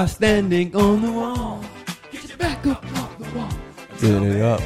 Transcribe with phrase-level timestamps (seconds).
[0.00, 1.62] By standing on the wall.
[2.10, 3.50] Get your back up off the wall.
[4.00, 4.62] Get it up.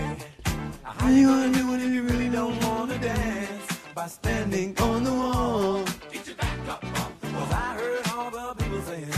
[0.84, 3.66] How you gonna do it if you really don't wanna dance
[3.96, 4.78] by standing.
[4.78, 5.82] on the wall?
[6.12, 7.48] Get your back up off the wall.
[7.50, 9.10] I heard all the people saying,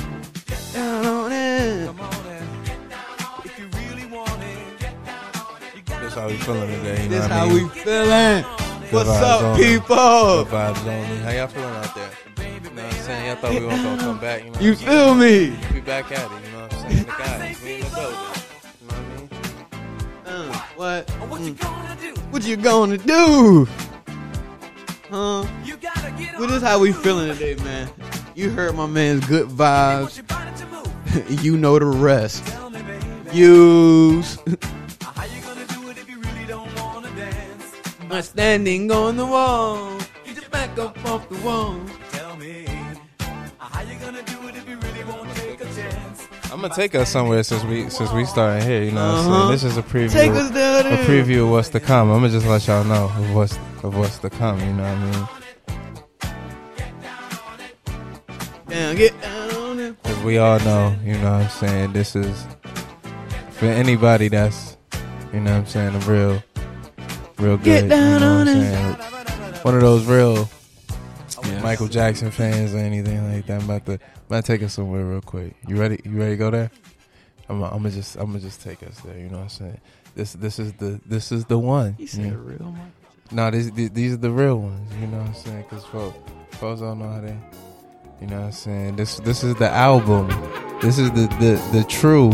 [0.46, 1.86] get Down on it.
[1.86, 2.48] come on and
[3.44, 5.84] if you really want it, get down on it.
[5.84, 7.02] That's how we feeling today.
[7.02, 7.62] You know This what how I mean?
[7.64, 8.44] we feeling.
[8.90, 10.44] What's up, people?
[10.44, 11.16] Good vibes only.
[11.18, 12.10] How y'all feeling out there?
[12.38, 13.26] You know what I'm saying?
[13.26, 14.44] Y'all thought we weren't gonna come back.
[14.44, 15.58] You, know You feel me?
[15.86, 16.04] Saying?
[16.04, 16.46] We back at it.
[16.46, 17.04] You know what I'm saying?
[17.04, 18.18] The guys, we in the building.
[18.80, 19.28] You know what I mean?
[20.26, 21.10] Uh, what?
[21.10, 22.20] What you gonna do?
[22.30, 23.68] What you gonna do?
[25.10, 25.46] Huh?
[25.64, 27.88] You gotta get Well, this how we feeling today, man.
[28.34, 30.16] You heard my man's good vibes.
[30.16, 31.44] your body to move.
[31.44, 32.44] you know the rest.
[32.72, 32.80] Me.
[33.32, 34.36] Use.
[35.02, 37.74] How you gonna do it if you really don't wanna dance?
[38.08, 39.85] by standing on the wall.
[46.68, 48.82] Gonna take us somewhere since we since we started here.
[48.82, 49.38] You know Uh-huh.
[49.40, 49.50] saying?
[49.52, 50.12] This is a preview.
[50.12, 52.10] Take us down a preview of what's to come.
[52.10, 54.58] I'm gonna just let y'all know of what's of what's to come.
[54.60, 55.28] You know what I mean?
[58.68, 60.02] Down, get down on it.
[60.02, 62.44] Because we all know, you know what I'm saying, this is
[63.50, 64.76] for anybody that's,
[65.32, 66.42] you know what I'm saying, a real,
[67.38, 67.90] real Get good.
[67.90, 68.72] down you know on what I'm it.
[68.72, 69.62] saying?
[69.62, 70.48] One of those real.
[71.66, 73.60] Michael Jackson fans or anything like that.
[73.60, 75.56] I'm about to, I'm about to take us somewhere real quick.
[75.66, 76.00] You ready?
[76.04, 76.70] You ready to go there?
[77.48, 79.18] I'm, I'm gonna just, I'm gonna just take us there.
[79.18, 79.80] You know what I'm saying?
[80.14, 81.96] This, this is the, this is the one.
[81.98, 82.38] You said know?
[82.38, 82.92] real man.
[83.32, 84.94] No, these these are the real ones.
[85.00, 85.62] You know what I'm saying?
[85.62, 86.16] Because folks,
[86.52, 87.36] folks don't know how they.
[88.20, 88.96] You know what I'm saying?
[88.96, 90.28] This this is the album.
[90.80, 92.30] This is the the the true.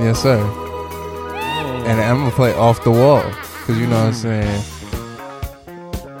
[0.00, 0.38] Yes, sir.
[1.86, 3.22] And I'm gonna play off the wall
[3.60, 4.81] because you know what I'm saying.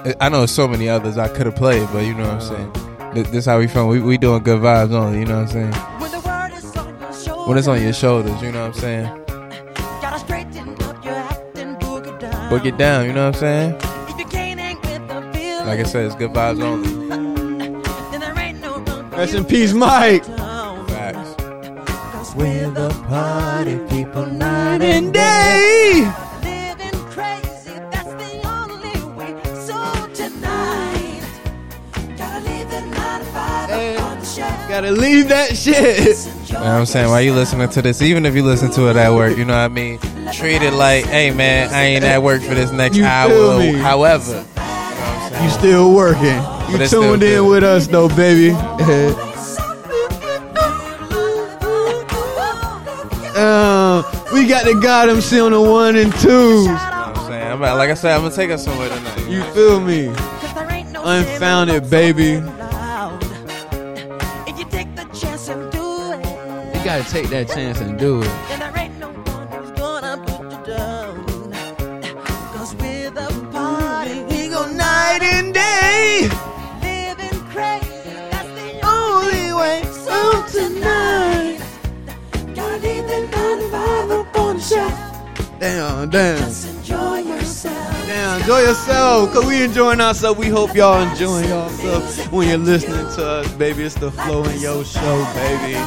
[0.04, 2.40] I- I know so many others I could have played, but you know what I'm
[2.40, 2.72] saying.
[3.14, 3.88] Th- This how we feel.
[3.88, 5.20] We we doing good vibes only.
[5.20, 5.72] You know what I'm saying?
[6.00, 8.74] When the word is on your shoulder, When it's on your shoulders, you know what
[8.74, 9.08] I'm saying.
[10.00, 12.48] gotta straighten up your act and boogie down.
[12.50, 13.06] Book it down.
[13.06, 13.74] You know what I'm saying?
[14.08, 16.88] If you can't hang with the feeling, Like I said, it's good vibes only.
[18.10, 18.82] then there ain't no
[19.16, 20.24] Rest in peace, Mike.
[20.36, 20.86] down.
[20.88, 21.34] Facts.
[22.12, 26.10] 'Cause we're the party people Night and day.
[34.82, 36.26] Gotta leave that shit.
[36.48, 37.08] You know what I'm saying?
[37.08, 38.02] Why you listening to this?
[38.02, 40.00] Even if you listen to it at work, you know what I mean?
[40.32, 43.60] Treat it like, hey man, I ain't at work for this next You hour.
[43.60, 43.74] me?
[43.74, 44.44] However,
[45.40, 46.24] You still working.
[46.34, 47.48] You But it's still tuned in good.
[47.48, 48.50] with us though, baby.
[53.36, 56.66] uh, we got the God MC on the one and twos.
[56.66, 57.46] you know what I'm saying?
[57.52, 59.28] I'm about- like I said, I'm gonna take us somewhere tonight.
[59.28, 60.12] You feel me?
[61.04, 62.42] Unfounded, baby.
[66.82, 68.24] You gotta take that chance and do it.
[68.48, 71.24] then there ain't no one who's gonna put you down.
[72.52, 76.28] Cause we're the party, We go night and day.
[76.82, 78.10] living crazy.
[78.32, 81.60] That's the Only way So tonight,
[82.52, 85.12] gotta leave the nine to five up on the.
[85.60, 86.38] Damn, damn.
[86.38, 88.06] Just enjoy yourself.
[88.08, 90.36] Damn, enjoy yourself, cause we enjoying ourselves.
[90.36, 93.84] We hope y'all enjoying yourselves when you're listening to us, baby.
[93.84, 95.78] It's the flow in your show, baby.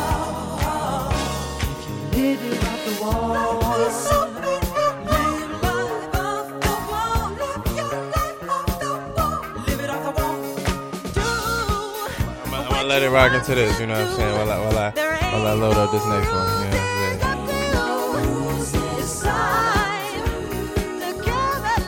[12.95, 14.33] Let it rock into this, you know what I'm saying?
[14.37, 14.89] While I, while I,
[15.33, 17.47] while I load up this next one, you know what I'm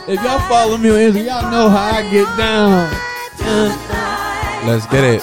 [0.04, 0.18] saying?
[0.18, 2.90] If y'all follow me on Instagram, y'all know how I get down.
[4.66, 5.22] Let's get it.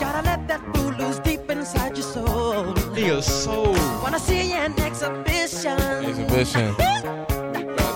[0.00, 2.74] Gotta let that fool loose deep inside your soul.
[2.96, 3.74] Nigga, soul.
[4.02, 5.78] Wanna see you in exhibition.
[5.78, 6.74] Exhibition.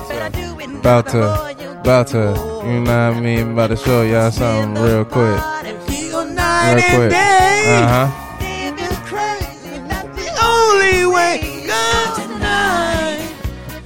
[0.09, 3.53] Better do it About to, about to, you know what I mean?
[3.53, 5.41] About to show y'all something real quick.
[5.89, 7.13] We go night Real quick.
[7.13, 8.09] Uh huh.
[8.41, 11.41] Living crazy, that's the Only way.
[11.67, 13.33] Go tonight.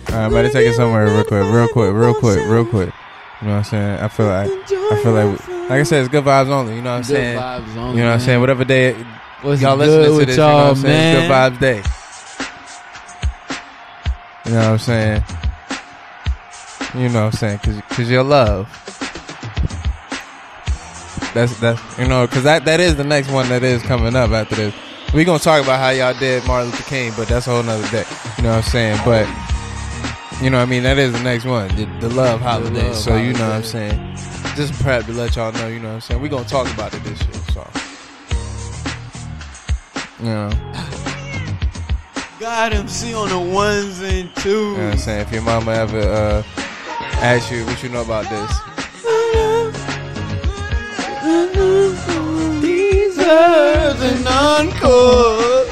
[0.08, 2.64] All right, I'm about to take it somewhere real quick, real quick, real quick, real
[2.66, 2.92] quick.
[3.42, 3.98] You know what I'm saying?
[4.00, 6.76] I feel like, I feel like, like I said, it's good vibes only.
[6.76, 7.38] You know what I'm Good saying?
[7.38, 8.40] vibes only, You know what I'm saying?
[8.40, 8.96] Whatever day
[9.42, 11.16] What's y'all listening to this, you know what y'all, I'm saying?
[11.16, 11.82] It's good vibes day.
[14.46, 15.22] You know what I'm saying?
[16.94, 17.58] You know what I'm saying?
[17.58, 18.68] Cause, cause your love.
[21.34, 24.30] That's that's you know because that that is the next one that is coming up
[24.30, 24.74] after this.
[25.12, 27.88] We gonna talk about how y'all did Martin Luther King, but that's a whole nother
[27.90, 28.04] day.
[28.36, 29.00] You know what I'm saying?
[29.04, 29.26] But
[30.40, 32.88] you know what I mean that is the next one, the, the love holiday.
[32.88, 34.16] love so you know what I'm saying.
[34.54, 35.66] Just prep to let y'all know.
[35.66, 36.20] You know what I'm saying.
[36.20, 37.34] We gonna talk about it this year.
[37.52, 37.68] So
[40.20, 40.50] you know,
[42.38, 44.44] God MC on the ones and twos.
[44.46, 45.20] you know what I'm saying.
[45.22, 46.42] If your mama ever uh,
[47.22, 48.50] asks you what you know about this,
[52.60, 55.64] Deserves an encore.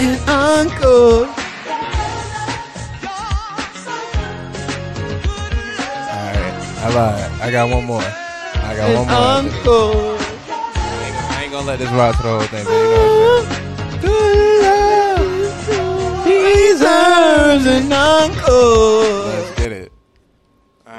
[0.00, 1.26] An encore.
[1.26, 1.34] all
[6.32, 7.30] right, I lied.
[7.42, 8.00] I got one more.
[8.02, 9.16] I got one more.
[9.16, 9.66] An after this.
[9.66, 10.16] encore.
[10.16, 12.78] I ain't, gonna- I ain't gonna let this ride to the whole thing, but you
[12.90, 13.59] know what I'm saying.
[16.30, 19.24] Deserves an encore.
[19.26, 19.92] Let's get it.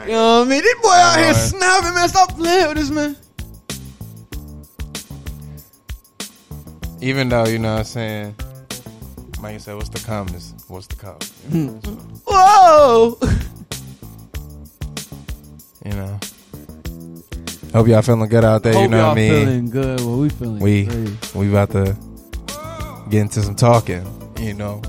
[0.05, 0.61] You know what I mean?
[0.61, 2.09] This boy out here snapping, man.
[2.09, 3.15] Stop playing with this, man.
[7.01, 8.35] Even though, you know what I'm saying,
[9.41, 10.53] Mike said, what's the calmness?
[10.67, 11.17] What's the calm?
[12.27, 13.17] Whoa.
[15.85, 16.19] You know.
[17.73, 19.45] Hope y'all feeling good out there, you Hope know y'all what I mean?
[19.45, 19.99] feeling good.
[20.01, 21.35] Well, we feeling We great.
[21.35, 21.95] we about to
[23.09, 24.05] get into some talking,
[24.39, 24.81] you know.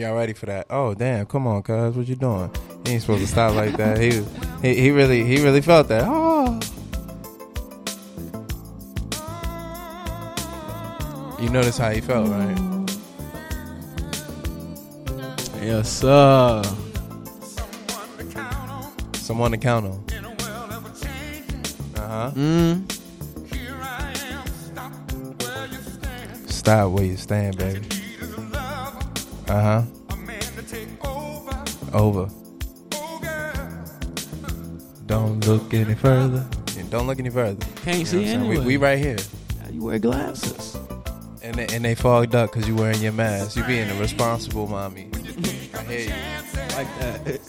[0.00, 0.66] Y'all ready for that.
[0.70, 2.50] Oh damn, come on, cuz, what you doing?
[2.86, 3.98] He ain't supposed to stop like that.
[3.98, 4.24] He
[4.62, 6.04] he, he really he really felt that.
[6.06, 6.58] Oh.
[11.38, 12.88] You notice how he felt, right?
[15.60, 16.62] Yes, sir.
[19.12, 20.04] Someone to count on.
[21.96, 22.30] Uh huh.
[22.34, 22.90] Mm.
[26.50, 27.99] Stop where you stand, baby.
[29.50, 29.82] Uh huh.
[31.92, 32.28] Over.
[35.06, 36.46] Don't look any further.
[36.76, 37.66] Yeah, Don't look any further.
[37.82, 38.58] Can't You know see what anyway.
[38.58, 39.16] We, we right here.
[39.72, 40.76] You wear glasses.
[41.42, 43.56] And they, and they fogged up because you're wearing your mask.
[43.56, 45.10] You being a responsible mommy.
[45.74, 46.14] I hear you.
[46.76, 47.40] Like that.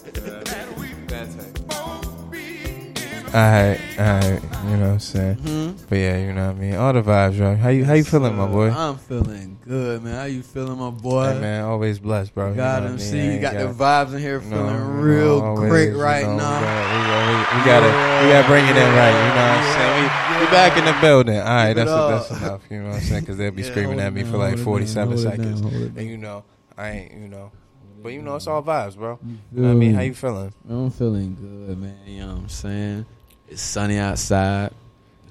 [3.33, 4.43] Alright, alright.
[4.65, 5.35] You know what I'm saying?
[5.35, 6.75] hmm But yeah, you know what I mean?
[6.75, 7.57] All the vibes, right?
[7.57, 8.69] How you how you feeling, my boy?
[8.69, 10.15] I'm feeling good, man.
[10.15, 11.35] How you feeling, my boy?
[11.35, 12.49] Hey, man, always blessed, bro.
[12.49, 13.15] You God know I mean?
[13.15, 16.25] You ain't got the vibes in here feeling you know, real always, great you right
[16.25, 16.59] know, now.
[16.59, 19.15] We, we, we gotta we gotta bring it in right.
[19.15, 19.95] You know what I'm saying?
[19.95, 21.37] We, we back in the building.
[21.37, 22.09] All right, that's up.
[22.09, 22.61] that's enough.
[22.69, 23.21] You know what I'm saying?
[23.21, 26.17] Because they'll be Yeah, screaming at me down, for like 47 down, seconds, and you
[26.17, 26.43] know
[26.77, 27.13] I ain't.
[27.13, 27.53] You know,
[28.03, 29.19] but you know it's all vibes, bro.
[29.23, 30.53] You know what I mean, how you feeling?
[30.69, 31.95] I'm feeling good, man.
[32.05, 33.05] You know what I'm saying?
[33.51, 34.71] It's sunny outside.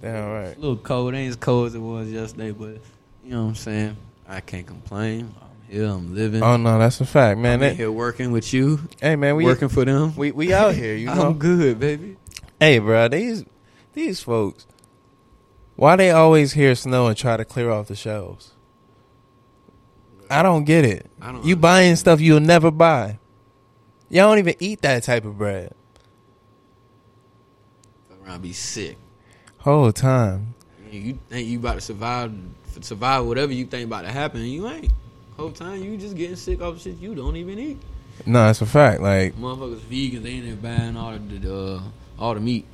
[0.03, 1.15] Damn A little cold.
[1.15, 2.79] It ain't as cold as it was yesterday, but
[3.25, 3.97] you know what I'm saying?
[4.29, 5.35] I can't complain.
[5.41, 5.87] I'm here.
[5.87, 6.43] I'm living.
[6.43, 7.63] Oh no, that's a fact, man.
[7.63, 10.15] I'm here working with you, hey man, we working for them.
[10.17, 10.95] we we out here.
[10.95, 12.19] You know, I'm good, baby.
[12.61, 13.47] Hey, bro, these
[13.95, 14.67] these folks,
[15.77, 18.53] why they always hear snow and try to clear off the shelves?
[20.29, 21.07] I don't get it.
[21.23, 23.19] I don't You buying stuff you'll never buy.
[24.11, 25.73] Y'all don't even eat that type of bread.
[28.31, 28.97] Around be sick.
[29.59, 30.55] Whole time.
[30.91, 32.33] You think you about to survive,
[32.81, 34.93] survive whatever you think about to happen, you ain't.
[35.37, 37.79] Whole time you just getting sick off shit you don't even eat.
[38.27, 39.01] No, it's a fact.
[39.01, 41.83] Like, Motherfuckers vegans, they in there buying all the uh,
[42.19, 42.67] all the meat.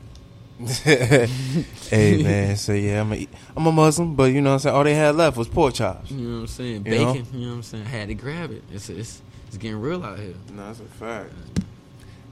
[0.85, 4.77] hey man, so yeah, I'm a, I'm a Muslim, but you know what I'm saying.
[4.77, 6.11] All they had left was pork chops.
[6.11, 6.87] You know what I'm saying?
[6.87, 7.13] You know?
[7.13, 7.27] Bacon.
[7.35, 7.85] You know what I'm saying?
[7.85, 8.63] Had to grab it.
[8.73, 10.35] It's it's it's getting real out here.
[10.55, 11.31] No, that's a fact.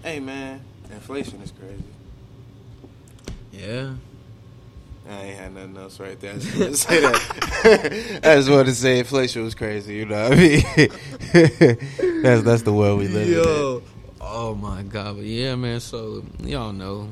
[0.02, 1.84] Hey man, inflation is crazy.
[3.58, 3.94] Yeah.
[5.08, 6.32] I ain't had nothing else right there.
[6.32, 8.20] I just wanted to say that.
[8.24, 9.96] I just wanted to say inflation was crazy.
[9.96, 10.62] You know what I mean?
[12.22, 13.82] that's that's the world we live in.
[14.20, 15.16] Oh my god.
[15.16, 15.80] But yeah, man.
[15.80, 17.08] So y'all know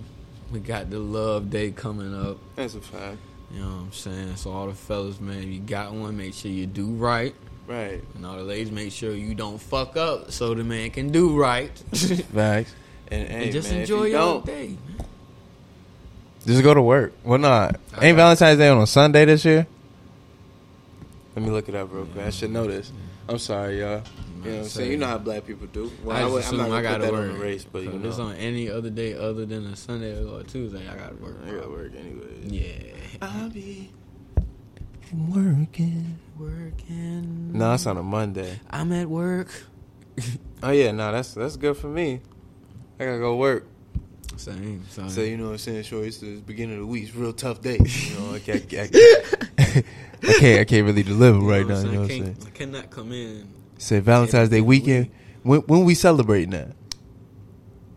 [0.51, 2.39] we got the love day coming up.
[2.57, 3.19] That's a fact.
[3.53, 4.37] You know what I'm saying?
[4.37, 7.35] So all the fellas, man, if you got one, make sure you do right.
[7.67, 8.03] Right.
[8.15, 11.39] And all the ladies, make sure you don't fuck up so the man can do
[11.39, 11.71] right.
[12.33, 12.75] Facts.
[13.09, 14.69] And, hey, and just man, if enjoy you your don't, day.
[14.69, 15.07] man.
[16.47, 17.13] Just go to work.
[17.25, 17.79] Well, not.
[17.97, 19.67] I Ain't Valentine's Day on a Sunday this year?
[21.37, 22.27] Let me look it up real quick.
[22.27, 22.93] I should know this.
[23.29, 24.03] I'm sorry, y'all.
[24.45, 24.91] You know what I'm saying?
[24.91, 25.91] You know how black people do.
[26.03, 27.31] Well, I I just would, I'm not I gonna gotta put that work.
[27.31, 29.77] on the race, but so you if it's on any other day other than a
[29.77, 31.37] Sunday or a Tuesday, I gotta work.
[31.47, 32.25] I gotta work anyway.
[32.45, 32.97] Yeah.
[33.23, 33.91] I'll be
[35.13, 36.19] working.
[36.39, 37.53] Working.
[37.53, 38.59] No, it's on a Monday.
[38.69, 39.49] I'm at work.
[40.63, 42.21] Oh yeah, no, that's that's good for me.
[42.99, 43.67] I gotta go work.
[44.43, 44.85] Same.
[44.89, 45.09] same.
[45.09, 45.85] So you know what I'm saying?
[45.85, 47.05] Sure, it's the beginning of the week.
[47.05, 47.79] It's a real tough day.
[47.81, 48.97] You know, I can't, I can't,
[50.25, 51.79] I can't, I can't really deliver right now.
[51.79, 52.37] You know what I'm saying?
[52.47, 53.49] I cannot come in.
[53.79, 55.11] Say Valentine's Day Every weekend.
[55.45, 56.75] When when we celebrating that?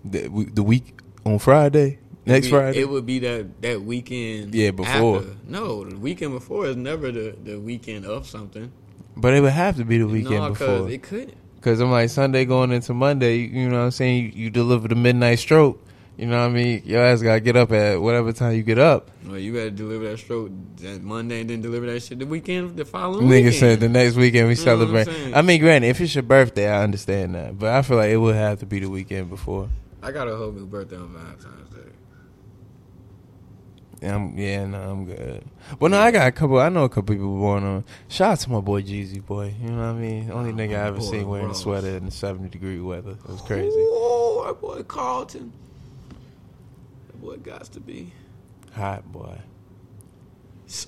[0.04, 1.98] The, we- the week on Friday,
[2.28, 2.80] next be- Friday.
[2.82, 4.54] It would be that that weekend.
[4.54, 5.18] Yeah, before.
[5.18, 5.36] after.
[5.48, 8.72] No, the weekend before is never the, the weekend of something.
[9.18, 10.90] but it would have to be the weekend no, before.
[10.92, 11.34] it couldn't.
[11.62, 13.38] Cause I'm like Sunday going into Monday.
[13.38, 14.26] You know what I'm saying?
[14.26, 15.82] You, you deliver the midnight stroke.
[16.18, 16.82] You know what I mean?
[16.86, 19.12] Your ass gotta get up at whatever time you get up.
[19.26, 22.78] Well, you gotta deliver that stroke that Monday and then deliver that shit the weekend,
[22.78, 23.56] the following Nigga weekend.
[23.56, 25.36] said the next weekend we You know what I'm celebrate.
[25.36, 28.18] I mean, granted, if it's your birthday, I understand that, but I feel like it
[28.18, 29.68] would have to be the weekend before.
[30.02, 31.92] I got a whole new birthday on Valentine's Day.
[34.02, 35.44] Yeah, I'm, yeah, no, I'm good.
[35.80, 36.60] Well, no, I got a couple.
[36.60, 37.84] I know a couple people born on.
[38.08, 39.54] Shout out to my boy Jeezy boy.
[39.62, 40.32] You know what I mean?
[40.32, 43.12] Only Oh, nigga I ever boy, seen wearing a sweater in the 70 degree weather.
[43.12, 43.70] It was crazy.
[43.76, 45.52] Oh, our boy Carlton.
[47.26, 48.14] Boy got to be
[48.76, 49.40] Hot boy,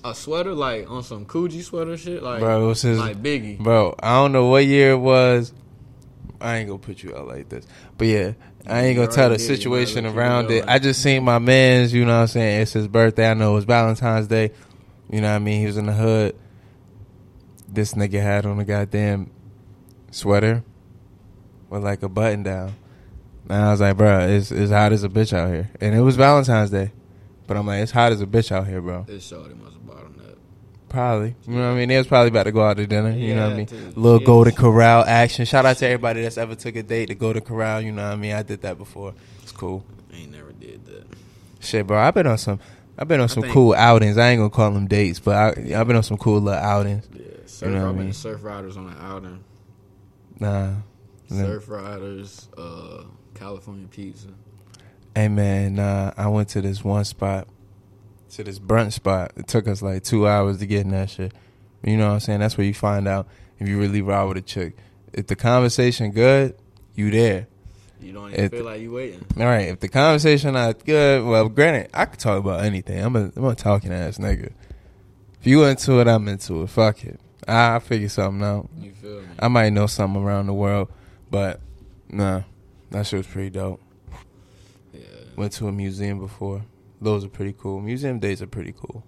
[0.04, 2.68] A sweater like on some Coogi sweater shit, like bro.
[2.68, 3.58] His like Biggie.
[3.58, 5.52] Bro, I don't know what year it was.
[6.40, 7.66] I ain't gonna put you out like this.
[7.96, 8.32] But yeah,
[8.68, 9.50] I ain't gonna tell the already did.
[9.50, 10.64] You situation might let you around it.
[10.68, 12.62] I just seen my man's, you know what I'm saying?
[12.62, 13.30] It's his birthday.
[13.30, 14.52] I know it was Valentine's Day.
[15.10, 15.60] You know what I mean?
[15.60, 16.36] He was in the hood.
[17.66, 19.30] This nigga had on a goddamn
[20.12, 20.62] sweater
[21.68, 22.74] with like a button down.
[23.48, 25.70] And I was like, bro, it's, it's hot as a bitch out here.
[25.80, 26.92] And it was Valentine's Day.
[27.46, 29.04] But I'm like, it's hot as a bitch out here, bro.
[29.06, 30.36] This shorty must have bought him that.
[30.90, 31.34] Probably.
[31.46, 31.88] You know what I mean?
[31.88, 33.10] They was probably about to go out to dinner.
[33.10, 33.66] You know what I mean?
[33.66, 33.96] dude.
[33.96, 34.20] Little.
[34.20, 35.46] Golden Corral action.
[35.46, 37.80] Shout out to everybody that's ever took a date to Golden Corral.
[37.80, 38.32] You know what I mean?
[38.34, 39.14] I did that before.
[39.42, 39.82] It's cool.
[40.12, 41.06] I ain't never did that.
[41.60, 41.98] Shit, bro.
[41.98, 42.60] I've been on some.
[42.98, 44.18] I've been on some think- cool outings.
[44.18, 45.48] I ain't gonna call them dates, but I,
[45.80, 47.08] I've been on some cool little outings.
[47.14, 48.12] Yeah, surf, know what I I've been mean?
[48.12, 49.44] to Surf Riders on an outing.
[50.38, 50.72] Nah.
[51.30, 53.04] Surf Riders, uh,
[53.38, 54.28] California Pizza.
[55.14, 56.12] Hey man, nah.
[56.16, 57.48] I went to this one spot,
[58.32, 59.32] to this brunch spot.
[59.36, 61.32] It took us like two hours to get in that shit.
[61.84, 62.40] You know what I'm saying?
[62.40, 63.28] That's where you find out
[63.58, 64.76] if you really ride with a chick.
[65.12, 66.54] If the conversation good,
[66.94, 67.46] you there.
[68.00, 69.24] You don't even It- feel like you waiting.
[69.38, 73.02] All right, if the conversation not good, well, granted, I could talk about anything.
[73.02, 74.50] I'm a, I'm a talking ass nigga.
[75.40, 76.70] If you into it, I'm into it.
[76.70, 77.18] Fuck it.
[77.46, 78.68] I I figure something out.
[78.80, 79.26] You feel me?
[79.38, 80.90] I might know something around the world,
[81.30, 81.60] but
[82.08, 82.42] nah,
[82.90, 83.80] that shit was pretty dope.
[84.92, 85.00] yeah.
[85.36, 86.64] Went to a museum before.
[87.00, 87.80] Those are pretty cool.
[87.80, 89.04] Museum days are pretty cool.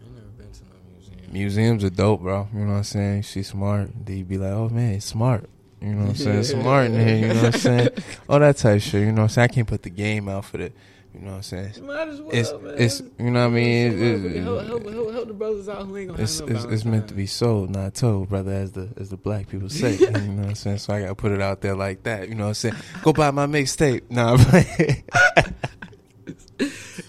[0.00, 1.32] I never been to no museum.
[1.32, 2.48] Museums are dope, bro.
[2.52, 3.22] You know what I'm saying?
[3.22, 3.90] She's smart.
[4.04, 5.48] Then you be like, oh man, smart.
[5.80, 6.42] You know what I'm saying?
[6.62, 7.16] Smart in here.
[7.16, 7.88] You know what I'm saying?
[8.28, 9.02] All that type of shit.
[9.02, 9.44] You know what I'm saying?
[9.44, 10.72] I can't put the game out for the.
[11.18, 11.86] You know what I'm saying?
[11.86, 12.74] Might as well, It's man.
[12.76, 13.92] it's you know what I mean.
[13.92, 16.56] It- it- help, help, help, help the brothers out who ain't gonna it's, have no
[16.56, 19.70] it's, it's meant to be sold, not told, brother, as the as the black people
[19.70, 19.94] say.
[19.98, 20.78] you know what I'm saying?
[20.78, 22.28] So I gotta put it out there like that.
[22.28, 22.74] You know what I'm saying?
[23.02, 24.02] Go buy my mixtape.
[24.10, 25.04] Nah, I'm playing.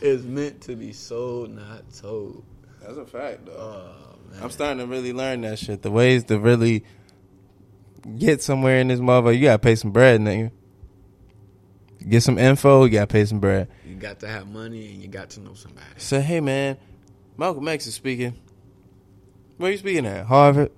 [0.02, 2.44] It's meant to be sold, not told.
[2.82, 3.54] That's a fact, though.
[3.58, 4.44] Oh man.
[4.44, 5.82] I'm starting to really learn that shit.
[5.82, 6.84] The ways to really
[8.18, 10.52] get somewhere in this motherfucker, you gotta pay some bread, nigga.
[12.08, 13.68] Get some info, you gotta pay some bread.
[13.86, 15.86] You got to have money and you got to know somebody.
[15.98, 16.78] Say, hey man,
[17.38, 18.36] Malcolm X is speaking.
[19.58, 20.26] Where you speaking at?
[20.26, 20.72] Harvard.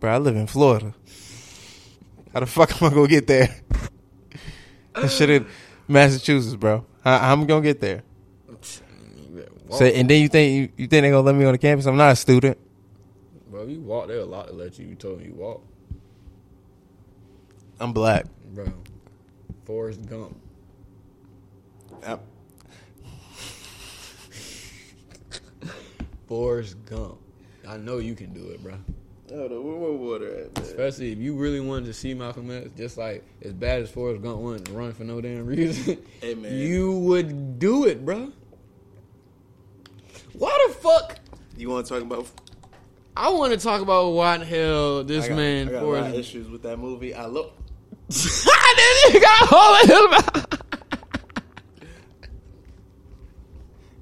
[0.00, 0.94] Bro, I live in Florida.
[2.32, 3.54] How the fuck am I gonna get there?
[4.94, 5.46] that shit in
[5.88, 6.84] Massachusetts, bro.
[7.04, 8.02] How, how am gonna get there?
[9.68, 11.58] Walk, Say, and then you think you, you think they gonna let me on the
[11.58, 11.86] campus?
[11.86, 12.56] I'm not a student.
[13.50, 14.08] bro, you walk.
[14.08, 14.86] There a lot to let you.
[14.86, 15.62] You told me you walk,
[17.80, 18.26] I'm black.
[18.56, 18.72] Bro.
[19.66, 20.34] Forrest Gump.
[22.02, 22.24] Yep.
[26.26, 27.18] Forrest Gump.
[27.68, 28.74] I know you can do it, bro.
[29.32, 30.64] Oh, the where water at, man?
[30.64, 34.22] Especially if you really wanted to see Malcolm X, just like as bad as Forrest
[34.22, 35.98] Gump wanted to run for no damn reason.
[36.20, 36.54] Hey, man.
[36.54, 38.32] you would do it, bro.
[40.32, 41.18] Why the fuck?
[41.56, 42.26] You want to talk about?
[43.16, 45.94] I want to talk about why the hell this got, man I got a lot
[45.98, 46.18] of Forrest.
[46.18, 47.12] issues with that movie.
[47.14, 47.52] I look.
[48.48, 49.88] I didn't got all of
[50.42, 50.42] him.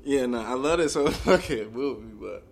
[0.05, 2.47] Yeah, nah, I love this whole fucking movie, but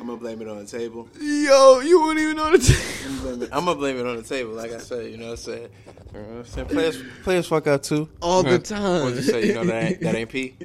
[0.00, 1.08] I'm gonna blame it on the table.
[1.20, 3.02] Yo, you wouldn't even know the.
[3.06, 5.10] I'm gonna blame it, I'm gonna blame it on the table, like I said.
[5.10, 5.68] You know what I'm saying?
[6.14, 6.66] You know what I'm saying?
[6.68, 8.08] Players, players fuck up too.
[8.20, 8.58] All the Huh?
[8.58, 9.04] time.
[9.04, 9.46] What you say?
[9.46, 10.56] You know that ain't, that ain't P.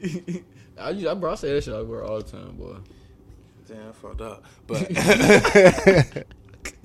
[0.79, 2.77] I, used- I, bro, I say that shit like we're all the time, boy.
[3.67, 4.43] Damn, I fucked up.
[4.65, 4.87] But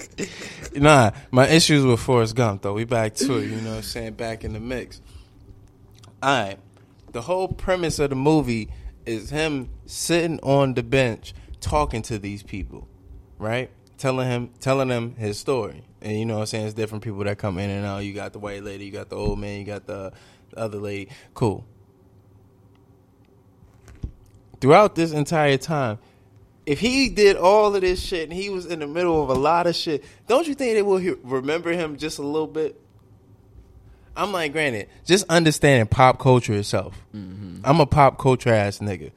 [0.74, 2.74] nah, my issues with Forrest Gump though.
[2.74, 3.46] We back to it.
[3.46, 4.14] You know what I'm saying?
[4.14, 5.00] Back in the mix.
[6.22, 6.58] All right.
[7.12, 8.70] The whole premise of the movie
[9.06, 12.86] is him sitting on the bench talking to these people,
[13.38, 13.70] right?
[13.96, 15.84] Telling him, telling them his story.
[16.00, 16.66] And you know what I'm saying?
[16.66, 17.98] It's different people that come in and out.
[18.04, 20.12] You got the white lady, you got the old man, you got the,
[20.50, 21.10] the other lady.
[21.34, 21.64] Cool.
[24.60, 25.98] Throughout this entire time,
[26.68, 29.34] if he did all of this shit and he was in the middle of a
[29.34, 32.78] lot of shit, don't you think they will he- remember him just a little bit?
[34.14, 36.94] I'm like, granted, just understanding pop culture itself.
[37.14, 37.60] Mm-hmm.
[37.64, 39.12] I'm a pop culture ass nigga.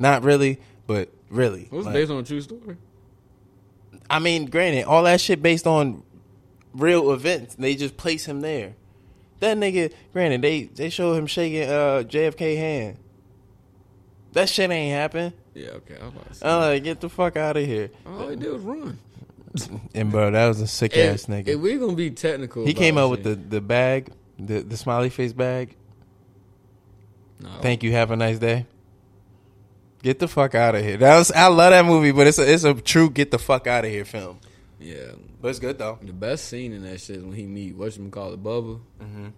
[0.00, 1.62] Not really, but really.
[1.62, 2.76] It was Like, based on a true story.
[4.10, 6.02] I mean, granted, all that shit based on
[6.72, 7.54] real events.
[7.54, 8.74] They just place him there.
[9.38, 12.96] That nigga, granted, they they show him shaking uh, JFK hand.
[14.32, 15.32] That shit ain't happen.
[15.58, 15.96] Yeah, okay.
[16.00, 16.46] I was about to.
[16.46, 17.90] I'm like, get the fuck out of here.
[18.06, 18.98] all he did was run.
[19.94, 21.48] And bro, that was a sick If, ass nigga.
[21.48, 24.76] if we're gonna be technical, he came about out with the the bag, the the
[24.76, 25.74] smiley face bag.
[27.40, 27.48] No.
[27.62, 27.90] Thank you.
[27.92, 28.66] Have a nice day.
[30.02, 30.96] Get the fuck out of here.
[30.98, 33.66] That was I love that movie, but it's a it's a true get the fuck
[33.66, 34.38] out of here film.
[34.78, 35.98] Yeah, But it's good though.
[36.02, 38.78] the best scene in that shit is when he meet what's call it Bubba.
[39.02, 39.32] Mhm.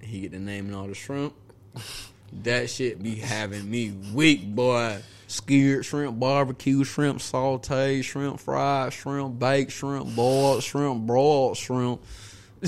[0.00, 1.34] He get the name and all the shrimp.
[2.42, 5.02] that shit be having me weak, boy.
[5.26, 12.02] Skewered shrimp, barbecue shrimp, sauteed shrimp, fried shrimp, baked shrimp, boiled shrimp, broiled shrimp.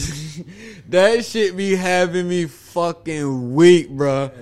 [0.88, 4.32] that shit be having me fucking weak, bruh.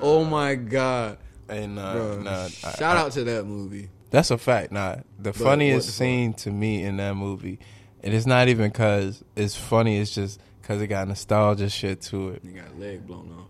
[0.00, 1.18] oh my god,
[1.48, 2.22] And uh, bruh.
[2.22, 3.90] nah, Shout I- out to that movie.
[4.10, 4.72] That's a fact.
[4.72, 5.98] Nah, the what funniest the fuck?
[5.98, 7.58] scene to me in that movie,
[8.02, 9.98] and it's not even because it's funny.
[9.98, 12.42] It's just because it got nostalgia shit to it.
[12.44, 13.45] He got leg blown off.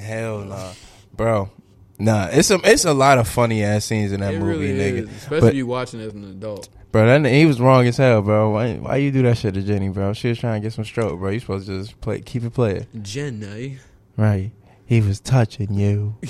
[0.00, 0.72] Hell nah,
[1.14, 1.50] bro.
[1.98, 5.02] Nah, it's a it's a lot of funny ass scenes in that it movie, really
[5.02, 5.10] nigga.
[5.16, 6.68] especially But- if you watching as an adult.
[6.90, 8.50] Bro, that he was wrong as hell, bro.
[8.50, 10.14] Why why you do that shit to Jenny, bro?
[10.14, 11.30] She was trying to get some stroke, bro.
[11.30, 13.78] You supposed to just play, keep it playing, Jenny.
[14.16, 14.52] right?
[14.86, 16.16] He was touching you.
[16.22, 16.26] I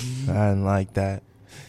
[0.51, 1.23] didn't like that.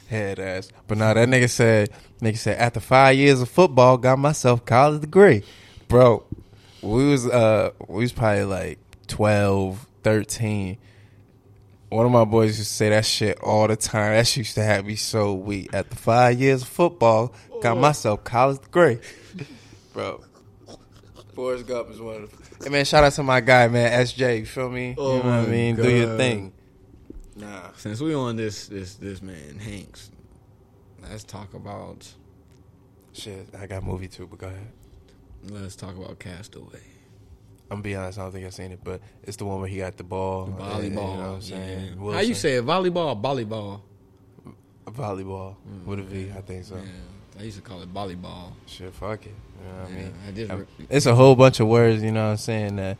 [0.09, 0.71] Head ass.
[0.87, 5.01] But now that nigga said, nigga said, after five years of football, got myself college
[5.01, 5.43] degree,
[5.87, 6.23] bro.
[6.81, 10.77] We was uh, we was probably like 12, 13.
[11.89, 14.13] One of my boys used to say that shit all the time.
[14.13, 15.73] That shit used to have me so weak.
[15.73, 18.99] After five years of football, got myself college degree,
[19.93, 20.23] bro.
[21.33, 22.59] Forrest Gump is one of.
[22.59, 24.39] The, hey man, shout out to my guy, man, SJ.
[24.39, 24.93] You feel me?
[24.97, 25.75] Oh you know what I oh my mean?
[25.77, 26.53] Do your thing.
[27.35, 30.11] Nah, Since we on this this this man Hanks,
[31.01, 32.07] let's talk about
[33.13, 33.47] shit.
[33.57, 34.71] I got a movie too, but go ahead.
[35.49, 36.81] let's talk about Castaway.
[37.71, 38.17] I'm gonna be honest.
[38.17, 40.45] I don't think I've seen it, but it's the one where he got the ball,
[40.45, 40.83] The and- volleyball.
[40.83, 41.97] You know what I'm saying?
[42.01, 42.13] yeah.
[42.13, 42.65] How you say it?
[42.65, 43.81] Volleyball, or volleyball.
[44.85, 46.31] volleyball mm, with a V?
[46.35, 46.75] I think so.
[46.75, 48.53] Yeah, I used to call it volleyball.
[48.65, 49.33] Shit, fuck it.
[49.61, 50.13] You know what I mean?
[50.27, 52.01] I just re- It's a whole bunch of words.
[52.01, 52.97] You know what I'm saying that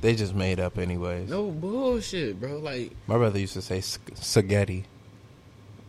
[0.00, 1.30] they just made up anyways.
[1.30, 2.58] No bullshit, bro.
[2.58, 4.84] Like My brother used to say sp- spaghetti.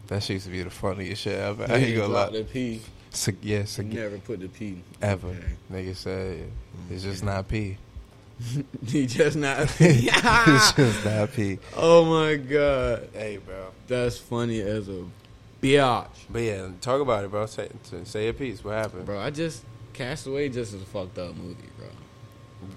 [0.07, 1.63] That shit used to be the funniest shit ever.
[1.69, 2.37] I ain't niggas gonna drop lie.
[2.37, 2.81] the P.
[3.13, 3.95] Sp- yeah, spaghetti.
[3.97, 5.27] Never put the P Ever.
[5.29, 5.39] Okay.
[5.71, 6.51] Nigga said
[6.89, 7.77] it's just not P.
[8.87, 9.59] he just not.
[9.79, 11.59] it's just not P.
[11.77, 13.67] oh my god, Hey, bro.
[13.87, 15.03] that's funny as a
[15.61, 17.45] biatch, But yeah, talk about it, bro.
[17.45, 17.69] Say,
[18.03, 18.63] say a piece.
[18.63, 19.05] What happened?
[19.05, 19.19] bro.
[19.19, 21.87] I just Castaway just is a fucked up movie, bro.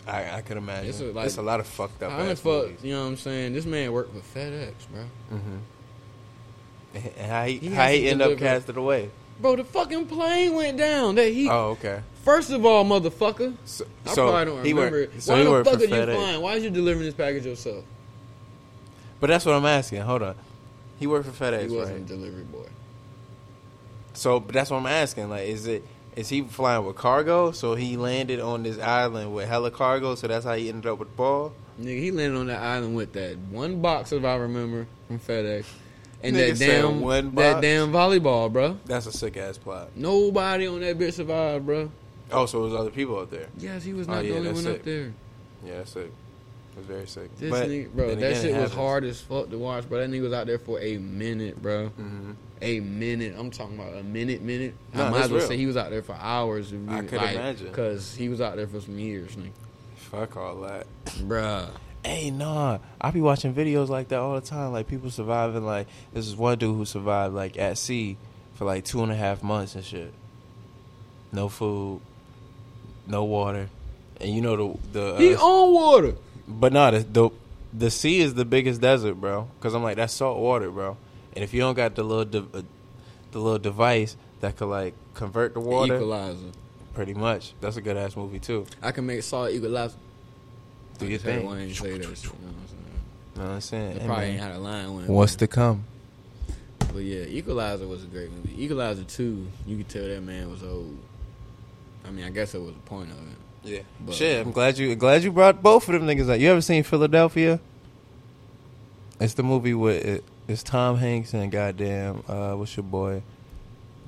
[0.07, 0.91] I, I can imagine.
[0.91, 2.67] It's It's a- a, lot of fucked up How the ass fuck?
[2.67, 2.79] movies.
[2.85, 3.55] You know what I'm saying?
[3.55, 5.05] This man worked for FedEx, bro.
[5.39, 5.57] Mm-hmm.
[7.19, 9.11] And how he, He how he end up casted away?
[9.41, 11.17] Bro, the fucking plane went down.
[11.17, 11.49] That he.
[11.49, 12.03] Oh, okay.
[12.23, 13.55] First of all, motherfucker.
[13.65, 15.23] So, I so probably don't remember it.
[15.23, 16.15] So Why he the fuck are you FedEx.
[16.15, 16.41] flying?
[16.41, 17.85] Why is you delivering this package yourself?
[19.21, 20.01] But that's what I'm asking.
[20.03, 20.35] Hold on.
[20.99, 22.11] He worked for FedEx, he wasn't right?
[22.11, 22.67] a delivery boy.
[24.15, 25.29] So but that's what I'm asking.
[25.29, 25.85] Like, is it
[26.17, 27.53] is he flying with cargo?
[27.53, 30.15] So he landed on this island with hella cargo.
[30.15, 31.53] So that's how he ended up with the ball.
[31.81, 35.67] Nigga, he landed on that island with that one box, if I remember, from FedEx,
[36.23, 38.79] and Nigga that damn one that damn volleyball, bro.
[38.87, 39.91] That's a sick ass plot.
[39.97, 41.91] Nobody on that bitch survived, bro.
[42.33, 43.47] Oh, so it was other people out there.
[43.59, 44.79] Yes, he was Oh, not yeah, the only one sick.
[44.81, 45.13] up there.
[45.65, 46.07] Yeah, that's sick.
[46.75, 47.39] It was very sick.
[47.39, 50.01] This But nigga, bro, that again, shit was hard as fuck to watch, bro.
[50.01, 51.91] That nigga was out there for a minute, bro.
[51.99, 52.35] Mhm.
[52.63, 53.35] A minute.
[53.39, 54.75] I'm talking about a minute, minute.
[54.95, 55.49] I might as well real.
[55.49, 56.73] say he was out there for hours.
[56.89, 57.69] I could imagine.
[57.69, 59.51] Because he was out there for some years, nigga.
[59.97, 60.87] Fuck all that.
[61.07, 61.69] Bruh.
[62.07, 62.79] Hey, nah.
[63.01, 64.71] I be watching videos like that all the time.
[64.73, 65.65] Like people surviving.
[65.67, 68.17] Like this is one dude who survived like at sea
[68.55, 70.13] for like two and a half months and shit.
[71.33, 72.01] No food,
[73.09, 73.69] no water,
[74.21, 75.15] and you know the the.
[75.15, 76.15] Uh, He on water.
[76.47, 77.31] but nah, the, the
[77.73, 79.49] the sea is the biggest desert, bro.
[79.59, 80.97] Because I'm like that's salt water, bro.
[81.35, 82.63] And if you don't got the little de- uh,
[83.33, 86.53] the little device that could like convert the water, Equalizer.
[86.95, 87.53] pretty much.
[87.61, 88.65] That's a good ass movie too.
[88.81, 89.97] I can make salt equalizer.
[90.99, 91.47] Do I your thing.
[91.47, 92.83] one ain't say that you know what I'm saying?
[93.35, 93.99] You know what I'm saying?
[93.99, 95.85] They probably ain't had a line when What's to come?
[96.93, 98.65] But yeah, Equalizer was a great movie.
[98.65, 100.97] Equalizer 2, you could tell that man was old.
[102.07, 103.37] I mean, I guess that was the point of it.
[103.65, 103.81] Yeah.
[104.01, 106.41] But- Shit, I'm glad you glad you brought both of them niggas out.
[106.41, 107.61] You ever seen Philadelphia?
[109.21, 113.23] It's the movie with it, it's Tom Hanks and goddamn uh what's your boy?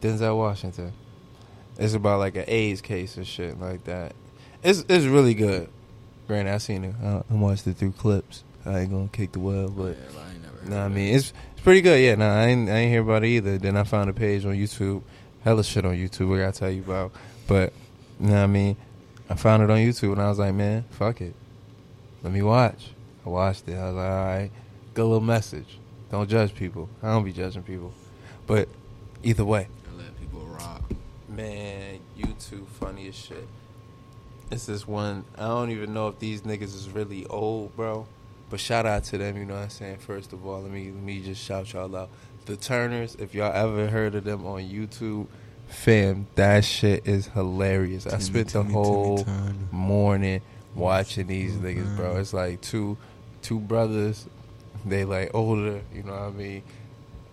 [0.01, 0.93] Denzel Washington.
[1.79, 4.13] It's about like an AIDS case and shit like that.
[4.63, 5.69] It's it's really good.
[6.29, 6.95] Granted, I seen it.
[7.03, 8.45] I, I watched it through clips.
[8.67, 10.21] I ain't gonna kick the well, but Yeah,
[10.67, 12.01] I nah, I mean it's it's pretty good.
[12.01, 13.57] Yeah, nah, I ain't, I ain't hear about it either.
[13.57, 15.03] Then I found a page on YouTube.
[15.43, 16.37] Hella shit on YouTube.
[16.37, 17.13] I gotta tell you about.
[17.47, 17.73] But
[18.21, 18.77] nah, I mean,
[19.31, 21.35] I found it on YouTube and I was like, man, fuck it.
[22.23, 22.91] Let me watch.
[23.25, 23.77] I watched it.
[23.77, 24.51] I was like, all right,
[24.93, 25.79] good little message.
[26.11, 26.91] Don't judge people.
[27.03, 27.93] I don't be judging people.
[28.47, 28.69] But
[29.23, 29.69] either way.
[29.87, 30.83] I let people rock.
[31.29, 33.49] Man, YouTube funny as shit.
[34.51, 35.25] It's this one.
[35.37, 38.07] I don't even know if these niggas is really old, bro.
[38.51, 39.37] But shout out to them.
[39.37, 39.99] You know what I'm saying.
[39.99, 42.09] First of all, let me let me just shout y'all out.
[42.47, 43.15] The Turners.
[43.17, 45.27] If y'all ever heard of them on YouTube,
[45.69, 48.07] fam, that shit is hilarious.
[48.07, 50.41] I Timmy, spent the Timmy, whole Timmy morning
[50.75, 52.17] watching these niggas, bro.
[52.17, 52.97] It's like two
[53.43, 54.27] two brothers.
[54.87, 55.83] They like older.
[55.95, 56.63] You know what I mean.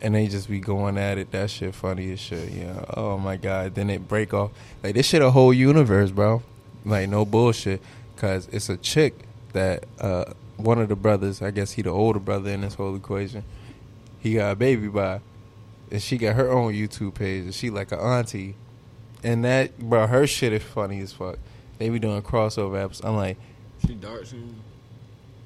[0.01, 1.31] And they just be going at it.
[1.31, 2.51] That shit funny as shit.
[2.51, 2.83] Yeah.
[2.97, 3.75] Oh my god.
[3.75, 4.51] Then it break off.
[4.83, 6.43] Like this shit a whole universe, bro.
[6.85, 7.81] Like no bullshit.
[8.15, 9.13] Cause it's a chick
[9.53, 10.25] that uh
[10.57, 13.43] one of the brothers, I guess he the older brother in this whole equation.
[14.19, 15.19] He got a baby by,
[15.91, 18.55] and she got her own YouTube page, and she like a auntie.
[19.23, 21.37] And that, bro, her shit is funny as fuck.
[21.77, 23.03] They be doing crossover apps.
[23.03, 23.37] I'm like,
[23.85, 24.55] She dark skin.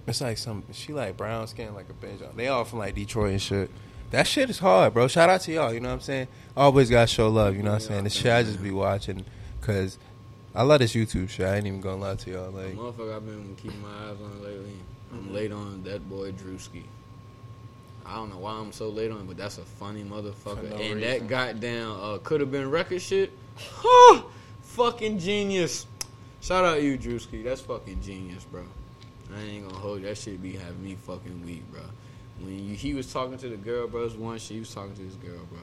[0.06, 2.22] it's like some she like brown skin like a bench.
[2.36, 3.72] They all from like Detroit and shit.
[4.12, 5.08] That shit is hard, bro.
[5.08, 5.74] Shout out to y'all.
[5.74, 6.28] You know what I'm saying?
[6.56, 7.56] Always gotta show love.
[7.56, 8.04] You know what I'm saying?
[8.06, 9.26] The shit I just be watching
[9.60, 9.98] because
[10.56, 11.46] I love this YouTube shit.
[11.46, 12.52] I ain't even gonna lie to y'all.
[12.52, 14.74] Like, Motherfucker, I've been keeping my eyes on lately.
[15.12, 16.84] I'm late on that boy Drewski.
[18.06, 20.70] I don't know why I'm so late on it, but that's a funny motherfucker.
[20.70, 21.02] no and reason.
[21.02, 23.32] that goddamn uh, could have been record shit.
[23.56, 24.24] Huh,
[24.62, 25.86] fucking genius.
[26.42, 27.44] Shout out you, Drewski.
[27.44, 28.64] That's fucking genius, bro.
[29.36, 30.08] I ain't gonna hold you.
[30.08, 30.42] that shit.
[30.42, 31.82] Be having me fucking weak, bro.
[32.40, 34.96] When you, he was talking to the girl, bro, it was one she was talking
[34.96, 35.60] to this girl, bro.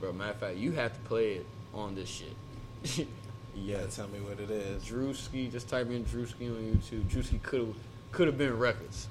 [0.00, 3.06] Bro, matter of fact, you have to play it on this shit.
[3.62, 4.84] yeah, tell me what it is.
[4.84, 7.04] Drewski, just type in Drewski on YouTube.
[7.04, 7.74] Drewski could have
[8.12, 9.08] could have been records.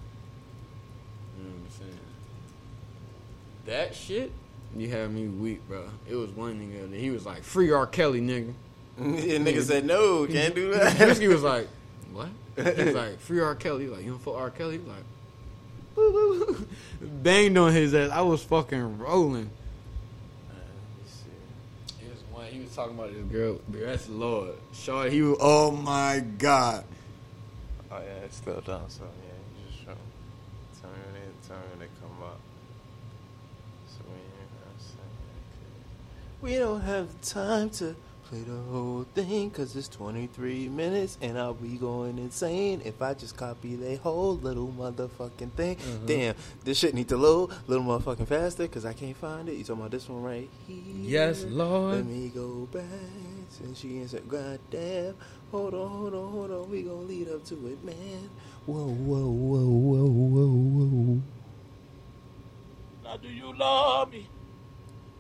[1.38, 1.99] You know what I'm saying?
[3.65, 4.31] That shit,
[4.75, 5.89] you had me weak, bro.
[6.08, 7.88] It was one nigga that he was like, "Free R.
[7.88, 8.53] Kelly, nigga."
[8.97, 10.93] and nigga said no, can't do that.
[10.97, 11.67] Drewski was like,
[12.13, 13.55] "What?" He was like, "Free R.
[13.55, 14.49] Kelly." He like, "You know, for R.
[14.49, 15.03] Kelly?" He was like,
[17.01, 18.10] banged on his ass.
[18.12, 19.49] I was fucking rolling.
[21.99, 22.45] He was one.
[22.47, 23.59] He was talking about this girl.
[23.69, 24.55] That's Lord.
[24.73, 25.11] Short.
[25.11, 25.38] He was.
[25.39, 26.83] Oh my god.
[27.89, 28.89] Oh yeah, it's still down.
[28.89, 29.93] So yeah, you just show.
[30.81, 32.39] Tell me when they tell me when they come up.
[33.88, 34.97] So we ain't gonna say
[36.41, 37.95] We don't have the time to
[38.35, 43.13] play the whole thing cause it's 23 minutes and I'll be going insane if I
[43.13, 45.77] just copy the whole little motherfucking thing.
[45.77, 46.05] Mm-hmm.
[46.05, 49.55] Damn, this shit need to load a little motherfucking faster cause I can't find it.
[49.55, 50.77] You talking about this one right here?
[50.95, 51.95] Yes, Lord.
[51.95, 52.83] Let me go back
[53.49, 55.15] since she answered, God damn.
[55.51, 56.69] Hold on, hold on, hold on.
[56.69, 58.29] We gonna lead up to it, man.
[58.65, 61.21] Whoa, whoa, whoa, whoa, whoa, whoa.
[63.03, 64.27] Now, do you love me?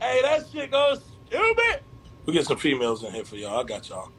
[0.01, 1.81] Hey, that shit goes stupid.
[2.25, 3.59] We get some females in here for y'all.
[3.59, 4.09] I got y'all.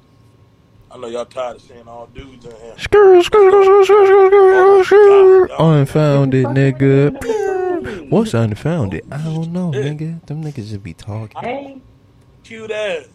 [0.91, 2.75] I know y'all tired of seeing all dudes in here.
[2.77, 5.81] Skr, skr, skr, skr, skr, skr, skr.
[5.81, 8.11] Unfounded, nigga.
[8.11, 9.05] What's unfounded?
[9.11, 10.25] I don't know, nigga.
[10.27, 11.41] Them niggas just be talking.
[11.41, 11.81] Hey,
[12.45, 13.09] Cute ass.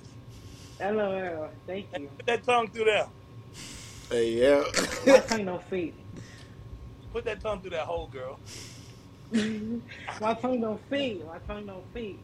[0.81, 1.49] LOL.
[1.65, 2.09] Thank you.
[2.17, 3.07] Put that tongue through there.
[4.09, 4.63] Hey, yeah.
[5.07, 5.93] My tongue don't fit.
[7.13, 8.37] Put that tongue through that hole, girl.
[10.19, 11.25] My tongue don't fit.
[11.25, 12.17] My tongue don't fit.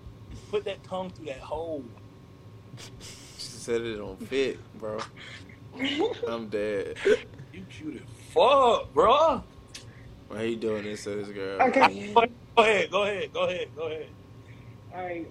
[0.51, 1.85] Put that tongue through that hole.
[2.99, 4.99] She said it don't fit, bro.
[6.27, 6.97] I'm dead.
[7.53, 8.01] You cute as
[8.33, 9.43] fuck, bro.
[10.27, 11.61] Why you doing this to this girl?
[11.61, 12.13] Okay.
[12.13, 14.07] Go ahead, go ahead, go ahead, go ahead.
[14.93, 15.27] All right.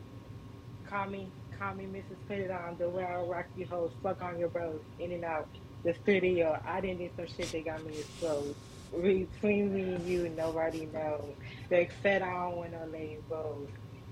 [0.89, 1.29] Call me,
[1.59, 2.17] call me Mrs.
[2.29, 3.91] Pettit on the way I rock you hoes.
[4.03, 4.81] Fuck on your bros.
[5.01, 5.49] In and out.
[5.83, 6.53] The studio.
[6.53, 8.55] Uh, I didn't do some shit that got me exposed.
[8.93, 11.35] Between me and you, nobody knows.
[11.69, 13.69] They said I don't want no lame bows.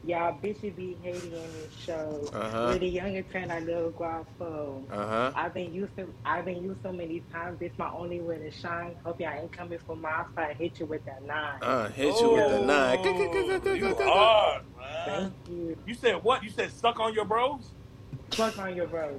[0.07, 2.29] Y'all bitches be hating in this show.
[2.35, 2.67] Uh-huh.
[2.73, 4.83] With the younger turn, I little guapo.
[4.91, 5.33] Uh huh.
[5.35, 7.59] I've been used to I've been used so many times.
[7.59, 8.97] This my only way to shine.
[9.03, 10.57] Hope y'all ain't coming for my side.
[10.59, 11.59] Hit you with that nine.
[11.63, 13.03] Uh, hit you with the Oh, nine.
[13.77, 15.07] You hard, man.
[15.07, 15.77] Thank you.
[15.87, 16.45] You said what?
[16.45, 17.71] You said stuck on your bros?
[18.33, 19.15] Fuck on your bros.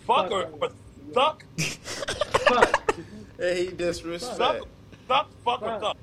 [0.00, 0.68] Fuck Fuck or, on or
[1.06, 1.14] you.
[1.14, 1.44] suck?
[1.56, 2.80] Fuck.
[3.36, 4.36] Hey, he disrespect.
[4.36, 4.68] Suck,
[5.08, 5.96] suck, fuck or Fuck.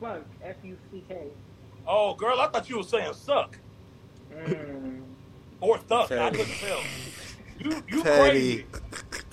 [0.00, 0.22] Fuck.
[0.44, 1.28] F U C K.
[1.90, 3.58] Oh, girl, I thought you were saying suck
[4.30, 5.00] Mm.
[5.60, 6.12] or thuck.
[6.12, 6.80] I couldn't tell.
[7.58, 8.62] You, you Patty.
[8.62, 8.66] crazy.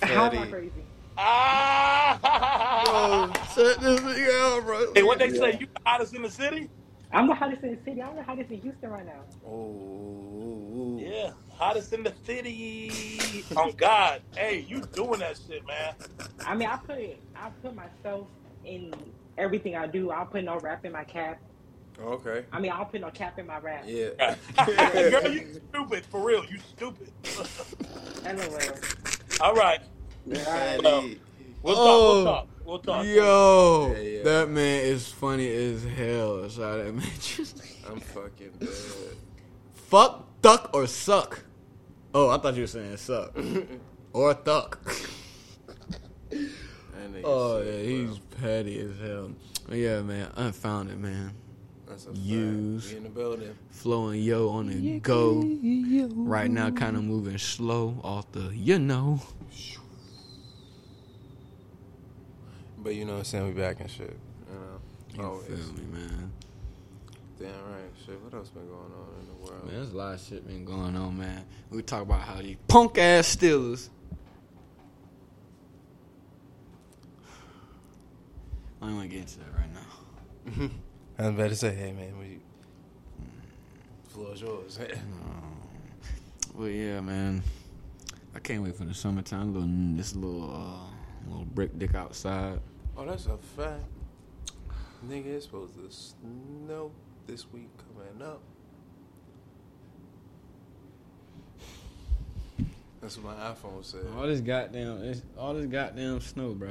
[0.02, 0.72] How am I crazy?
[1.18, 2.18] Ah!
[3.54, 4.92] Shut this nigga out, bro.
[4.94, 5.52] hey, what they say?
[5.60, 6.70] You the hottest in the city?
[7.12, 8.02] I'm the hottest in the city.
[8.02, 9.20] I'm the hottest in Houston right now.
[9.46, 13.44] Oh, Yeah, hottest in the city.
[13.56, 15.94] On God, hey, you doing that shit, man?
[16.44, 16.98] I mean, I put
[17.36, 18.26] I put myself
[18.64, 18.92] in
[19.38, 20.10] everything I do.
[20.10, 21.38] I'll put no rap in my cap.
[22.00, 22.44] Okay.
[22.52, 23.84] I mean, I'll put no cap in my rap.
[23.86, 24.34] Yeah.
[24.66, 26.44] Girl, you stupid for real.
[26.44, 27.10] You stupid.
[28.24, 28.60] LOL.
[29.40, 29.80] All right,
[30.28, 30.82] Alright.
[30.82, 31.10] well,
[31.62, 32.24] we'll Oh.
[32.24, 32.48] talk.
[32.64, 32.96] We'll talk.
[33.04, 33.06] We'll talk.
[33.06, 34.22] Yo, Yeah, yeah.
[34.24, 36.48] that man is funny as hell.
[36.48, 37.06] Shout that man.
[37.88, 38.68] I'm fucking dead.
[39.74, 41.44] Fuck, duck, or suck.
[42.12, 43.36] Oh, I thought you were saying suck
[44.12, 44.80] or thuck.
[47.24, 49.30] Oh yeah, he's petty as hell.
[49.68, 51.32] But yeah, man, unfounded man.
[51.88, 52.18] That's a fact.
[52.18, 52.92] Use.
[52.92, 53.56] In the building.
[53.70, 55.42] Flowing yo on the go.
[56.14, 59.20] Right now, kind of moving slow off the you know.
[62.78, 63.46] But you know what I'm saying?
[63.46, 64.16] We back and shit.
[64.48, 64.80] You know?
[65.14, 65.46] You Always.
[65.46, 66.32] feel me, man?
[67.38, 67.90] Damn right.
[68.04, 68.20] Shit.
[68.22, 69.64] What else been going on in the world?
[69.66, 71.44] Man, there's a lot of shit been going on, man.
[71.70, 73.88] We talk about how these punk ass Steelers.
[78.80, 80.70] I don't want to get into that right now.
[81.18, 82.40] I was about to say, hey man, we
[84.08, 84.78] floor's yours.
[86.54, 87.42] Well, yeah, man.
[88.34, 89.52] I can't wait for the summertime.
[89.52, 92.60] Little this little uh, little brick dick outside.
[92.96, 93.84] oh, that's a fact.
[95.06, 96.92] Nigga, it's supposed to snow
[97.26, 98.40] this week coming up.
[103.02, 104.06] That's what my iPhone said.
[104.16, 106.70] All this goddamn, it's, all this goddamn snow, bro.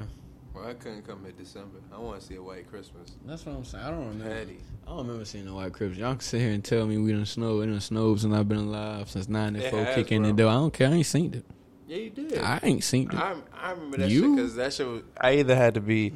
[0.55, 1.79] Well, I couldn't come in December.
[1.93, 3.11] I want to see a white Christmas.
[3.25, 3.83] That's what I'm saying.
[3.83, 4.33] I don't remember.
[4.33, 4.57] Patty.
[4.85, 5.97] I don't remember seeing a white Christmas.
[5.99, 7.59] Y'all can sit here and tell me we done snow.
[7.61, 9.79] It done snowed since I've been alive since '94.
[9.79, 10.45] It has, Kicking the bro.
[10.45, 10.51] door.
[10.51, 10.87] I don't care.
[10.89, 11.45] I ain't seen it.
[11.87, 12.37] Yeah, you did.
[12.39, 13.15] I ain't seen it.
[13.15, 14.21] I I remember that You?
[14.21, 14.87] shit because that shit.
[14.87, 16.13] Was, I either had to be.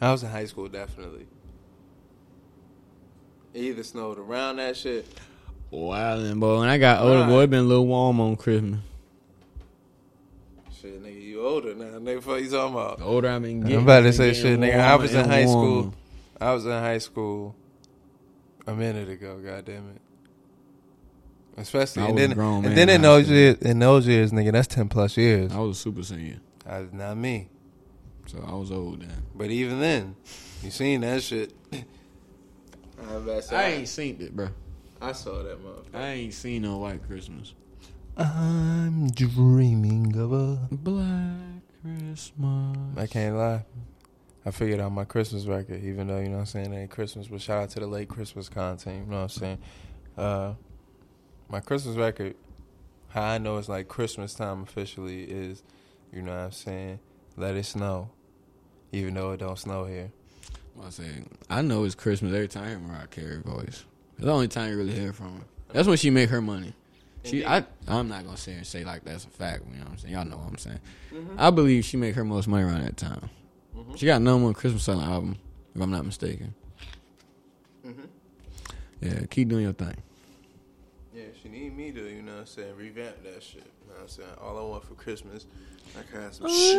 [0.00, 1.26] I was in high school, definitely.
[3.54, 5.06] It either snowed around that shit.
[5.70, 6.60] Wow, then, boy.
[6.60, 7.28] When I got older, Right.
[7.28, 8.80] boy, it been a little warm on Christmas.
[10.80, 11.98] Shit, nigga, you older now.
[11.98, 12.98] Nigga, what you talking about?
[12.98, 14.78] The older I've been I'm about to say shit, nigga.
[14.78, 15.82] I was in high warmer.
[15.90, 15.94] school.
[16.40, 17.56] I was in high school
[18.66, 19.38] a minute ago.
[19.44, 20.00] God damn it.
[21.56, 23.36] Especially I and was then grown and man then in in those school.
[23.36, 25.52] years, in those years, nigga, that's ten plus years.
[25.52, 27.50] I was a super senior, I, not me.
[28.26, 29.22] so I was old then.
[29.34, 30.16] But even then,
[30.62, 31.52] you seen that shit.
[31.72, 31.84] I,
[33.14, 34.48] was about to say, I ain't seen it, bro.
[35.00, 35.94] I saw that motherfucker.
[35.94, 37.52] I ain't seen no white Christmas.
[38.16, 40.58] I'm dreaming of a.
[40.70, 42.98] Black Christmas.
[42.98, 43.64] I can't lie.
[44.44, 46.90] I figured out my Christmas record, even though you know what I'm saying it ain't
[46.90, 47.28] Christmas.
[47.28, 49.06] But shout out to the late Christmas content.
[49.06, 49.58] You know what I'm saying?
[50.18, 50.54] Uh,
[51.48, 52.34] my Christmas record,
[53.08, 55.62] how I know it's like Christmas time officially is,
[56.12, 56.98] you know what I'm saying?
[57.36, 58.10] Let it snow,
[58.90, 60.10] even though it don't snow here.
[60.84, 63.84] I say, I know it's Christmas every time I hear Mariah Carey voice.
[64.16, 65.44] It's the only time you really hear from her.
[65.72, 66.74] That's when she make her money.
[67.24, 69.62] She, I, I'm not gonna sit and say like that's a fact.
[69.70, 70.14] You know what I'm saying?
[70.14, 70.80] Y'all know what I'm saying.
[71.12, 71.36] Mm-hmm.
[71.38, 73.30] I believe she make her most money around that time.
[73.76, 73.94] Mm-hmm.
[73.94, 75.36] She got number one Christmas selling album,
[75.74, 76.54] if I'm not mistaken.
[77.86, 78.04] Mm-hmm.
[79.00, 79.96] Yeah, keep doing your thing.
[81.52, 83.56] Yeah, she need me to, you know what I'm saying, revamp that shit.
[83.56, 84.28] You know what I'm saying?
[84.40, 85.46] All I want for Christmas,
[85.98, 86.74] I can have some shoes.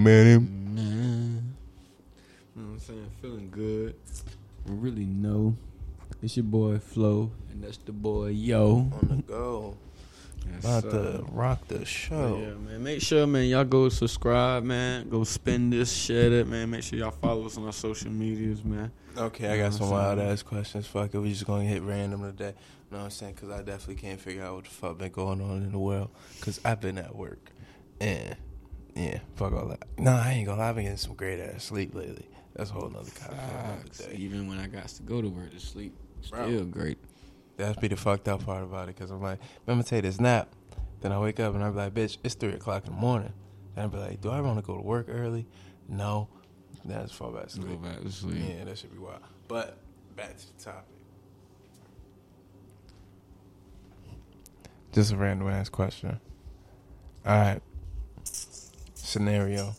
[0.00, 0.40] Man.
[0.64, 1.38] Mm-hmm.
[2.56, 3.10] You know what I'm saying?
[3.20, 3.94] Feeling good.
[4.66, 5.56] Really know.
[6.22, 8.90] It's your boy Flo, and that's the boy Yo.
[9.02, 9.76] On the go.
[10.50, 10.90] Yes, About sir.
[11.18, 12.38] to rock the show.
[12.40, 12.82] Yeah, man.
[12.82, 15.08] Make sure, man, y'all go subscribe, man.
[15.10, 16.70] Go spin this, share it, man.
[16.70, 18.90] Make sure y'all follow us on our social medias, man.
[19.16, 20.86] Okay, I You know got some wild ass questions.
[20.86, 22.54] Fuck it, we just gonna hit random today.
[22.90, 23.34] You know what I'm saying?
[23.34, 26.08] Because I definitely can't figure out what the fuck been going on in the world.
[26.38, 27.50] Because I've been at work.
[28.00, 28.34] And,
[28.96, 29.84] yeah, fuck all that.
[29.98, 30.70] Nah, I ain't gonna lie.
[30.70, 32.26] I've been getting some great ass sleep lately.
[32.56, 34.12] That's a whole nother kind of.
[34.14, 35.94] Even when I got to go to work to sleep,
[36.30, 36.46] Bro.
[36.48, 36.98] still great.
[37.60, 38.96] That's be the fucked up part about it.
[38.96, 40.52] Because I'm like, I'm gonna take this nap.
[41.00, 43.32] Then I wake up and I be like, bitch, it's 3 o'clock in the morning.
[43.74, 45.46] Then I be like, do I want to go to work early?
[45.88, 46.28] No.
[46.84, 48.42] Then I just fall back to Go back to sleep.
[48.46, 49.20] Yeah, that should be wild.
[49.48, 49.78] But
[50.16, 50.84] back to the topic.
[54.92, 56.20] Just a random ass question.
[57.24, 57.60] All right.
[58.94, 59.74] Scenario.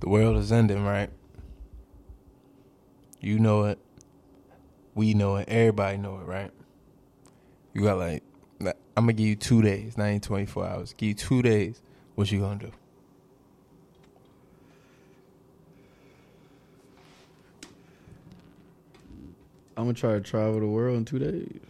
[0.00, 1.10] The world is ending, right?
[3.20, 3.78] You know it.
[4.94, 5.48] We know it.
[5.48, 6.50] Everybody know it, right?
[7.72, 8.22] You got like,
[8.60, 10.94] like I'm gonna give you two days, not even 24 hours.
[10.94, 11.80] Give you two days.
[12.14, 12.72] What you gonna do?
[19.76, 21.60] I'm gonna try to travel the world in two days.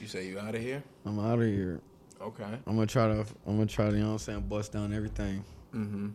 [0.00, 0.82] You say you out of here?
[1.04, 1.80] I'm out of here.
[2.20, 2.44] Okay.
[2.66, 3.20] I'm gonna try to.
[3.46, 3.92] I'm gonna try to.
[3.92, 4.40] You know what I'm saying?
[4.48, 5.44] Bust down everything.
[5.74, 6.08] Mm-hmm.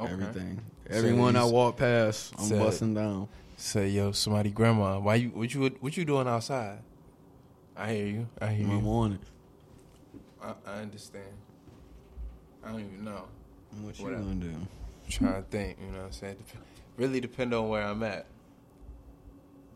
[0.00, 0.12] Okay.
[0.12, 0.60] Everything.
[0.90, 3.28] So Everyone I walk past, I'm busting down.
[3.60, 5.30] Say, yo, somebody, grandma, why you?
[5.30, 5.68] What you?
[5.80, 6.78] What you doing outside?
[7.76, 8.28] I hear you.
[8.40, 8.80] I hear my you.
[8.80, 9.18] morning.
[10.40, 11.24] I, I understand.
[12.64, 13.24] I don't even know.
[13.82, 14.22] What you Whatever.
[14.22, 14.50] gonna do?
[14.50, 14.68] I'm
[15.10, 15.78] trying to think.
[15.80, 16.36] You know what I'm saying?
[16.36, 16.62] Dep-
[16.96, 18.26] Really depend on where I'm at.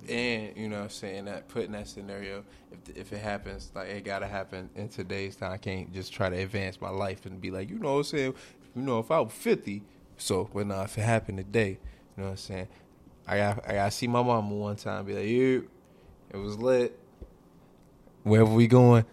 [0.08, 3.72] And you know what I'm saying that put in that scenario, if if it happens,
[3.74, 5.50] like it gotta happen in today's time.
[5.52, 8.04] I can't just try to advance my life and be like, you know what I'm
[8.04, 8.34] saying?
[8.76, 9.82] You know, if I was 50,
[10.16, 11.70] so but now if it happened today,
[12.16, 12.68] you know what I'm saying?
[13.26, 15.68] I got I got to see my mama one time, be like, you,
[16.30, 16.98] it was lit.
[18.24, 19.04] Wherever we going,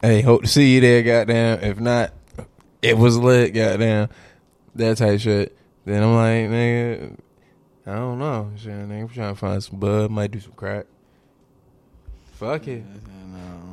[0.00, 1.60] hey, hope to see you there, goddamn.
[1.62, 2.12] If not,
[2.82, 4.08] it was lit, goddamn.
[4.74, 5.56] That type shit.
[5.84, 7.16] Then I'm like, nigga,
[7.86, 8.52] I don't know.
[8.56, 10.86] Shit, nigga, I'm trying to find some bud, might do some crack.
[12.32, 12.82] Fuck it.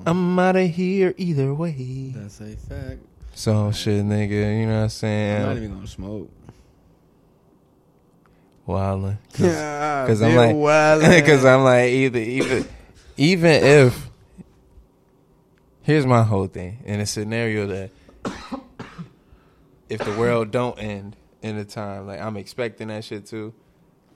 [0.06, 2.13] I'm out of here either way.
[2.15, 2.99] that's a fact.
[3.34, 5.41] So shit, nigga, you know what I'm saying?
[5.41, 6.29] I'm not even gonna smoke.
[8.67, 9.17] Wildin'.
[9.38, 10.56] Yeah, Cause I'm like,
[11.26, 12.67] cause I'm like either even
[13.17, 14.10] even if
[15.82, 17.91] here's my whole thing in a scenario that
[19.89, 23.54] if the world don't end in the time like I'm expecting that shit too.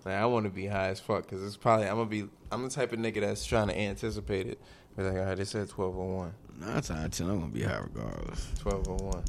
[0.06, 2.64] Like I want to be high as fuck because it's probably I'm gonna be I'm
[2.64, 4.62] the type of nigga that's trying to anticipate it.
[4.96, 6.34] Be like, all right, they said twelve oh one.
[6.58, 8.48] nine times out ten, I'm gonna be high regardless.
[8.60, 9.24] Twelve oh one.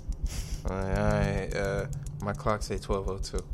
[0.70, 1.56] All right, all right.
[1.56, 1.86] Uh,
[2.22, 3.44] my clock say twelve oh two.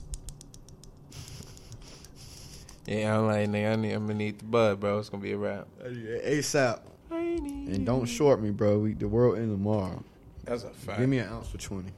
[2.86, 4.98] Yeah, I'm like, nigga, I need, I'm gonna need the bud, bro.
[4.98, 5.66] It's gonna be a wrap.
[5.82, 6.80] ASAP.
[7.10, 8.78] And don't short me, bro.
[8.78, 10.02] We, the world end tomorrow.
[10.44, 11.00] That's a fact.
[11.00, 11.92] Give me an ounce for twenty.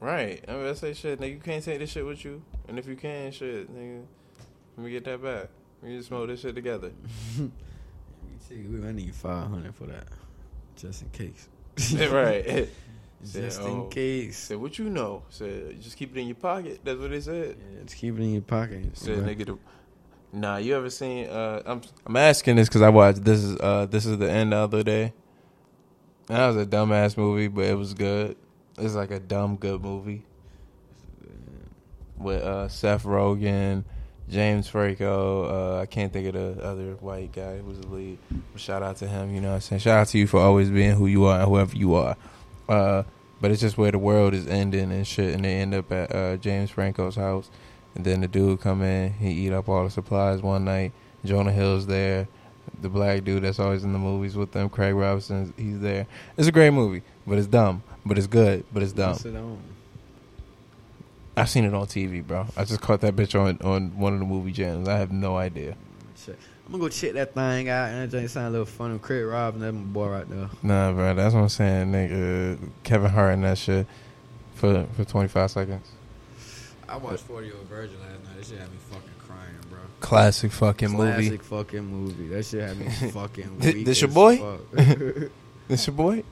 [0.00, 0.44] right.
[0.46, 1.32] I'm gonna say shit, nigga.
[1.32, 4.04] You can't take this shit with you, and if you can, shit, nigga,
[4.76, 5.48] let me get that back.
[5.82, 6.92] We can smoke this shit together.
[8.50, 10.06] I need five hundred for that,
[10.76, 11.48] just in case.
[12.10, 12.68] right.
[13.24, 13.84] Just Said, in oh.
[13.84, 14.36] case.
[14.36, 15.22] Said, what you know?
[15.30, 16.80] Said, just keep it in your pocket.
[16.84, 17.56] That's what they said.
[17.58, 18.98] Yeah, just keep it in your pocket.
[18.98, 19.34] Said, bro.
[19.34, 19.58] nigga, the,
[20.34, 21.28] nah, you ever seen?
[21.28, 24.52] Uh, I'm I'm asking this because I watched this is uh this is the end
[24.52, 25.12] the other day.
[26.26, 28.36] That was a dumbass movie, but it was good.
[28.78, 30.24] It's like a dumb good movie
[32.18, 33.84] with uh Seth Rogen,
[34.28, 35.44] James Franco.
[35.44, 38.18] Uh, I can't think of the other white guy who was the lead.
[38.52, 39.34] But shout out to him.
[39.34, 39.80] You know what I'm saying?
[39.80, 42.16] Shout out to you for always being who you are and whoever you are.
[42.68, 43.04] Uh,
[43.40, 46.14] but it's just where the world is ending and shit, and they end up at
[46.14, 47.50] uh, James Franco's house,
[47.94, 50.92] and then the dude come in, he eat up all the supplies one night.
[51.24, 52.28] Jonah Hill's there,
[52.80, 56.06] the black dude that's always in the movies with them, Craig Robinson, he's there.
[56.36, 59.14] It's a great movie, but it's dumb, but it's good, but it's dumb.
[59.14, 59.58] Sit down.
[61.36, 62.46] I've seen it on TV, bro.
[62.56, 64.86] I just caught that bitch on on one of the movie channels.
[64.86, 65.76] I have no idea.
[66.28, 68.98] I'm gonna go check that thing out, and that joint sound a little funny.
[68.98, 70.48] Craig Robin, that's my boy right there.
[70.62, 72.58] Nah, bro, that's what I'm saying, nigga.
[72.84, 73.86] Kevin Hart and that shit
[74.54, 75.90] for for 25 seconds.
[76.88, 78.36] I watched 40 Year Old Virgin last night.
[78.36, 79.78] That shit had me fucking crying, bro.
[80.00, 81.28] Classic fucking movie.
[81.28, 81.64] Classic movie.
[81.72, 82.28] futh movie.
[82.28, 84.36] That shit had me fucking Th- weak this your as boy?
[84.36, 85.30] fuck.
[85.68, 86.22] This your boy?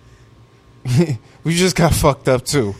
[1.45, 2.75] we just got fucked up too.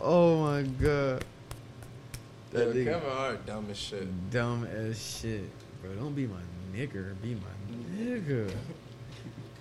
[0.00, 1.24] oh my god.
[2.52, 4.30] That nigga Kevin Hart dumb as shit.
[4.30, 5.48] dumb as shit,
[5.82, 5.92] bro.
[5.94, 6.40] Don't be my
[6.74, 7.14] nigger.
[7.22, 8.50] Be my nigga.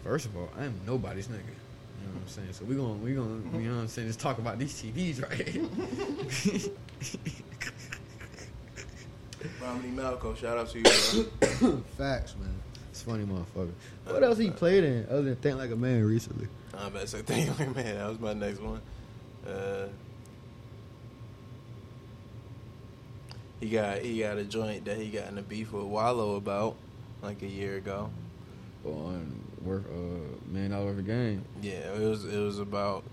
[0.04, 1.54] First of all, I am nobody's nigga.
[2.10, 2.54] You know what I'm saying?
[2.54, 4.08] So we gonna we gonna you know what I'm saying?
[4.08, 5.48] Just talk about these TVs, right?
[5.48, 6.72] here.
[9.62, 11.84] Romany Malco, shout out to you, bro.
[11.98, 12.50] Facts, man.
[12.90, 13.72] It's funny, motherfucker.
[14.06, 16.48] What else he played in other than Think Like a Man recently?
[16.74, 17.98] I'm about to say thank you, man.
[17.98, 18.82] That was my next one.
[19.48, 19.88] Uh,
[23.60, 26.76] he got he got a joint that he got in a beef with Wallow about
[27.22, 28.10] like a year ago.
[29.66, 31.44] On a uh, man, all over game.
[31.62, 33.04] Yeah, it was it was about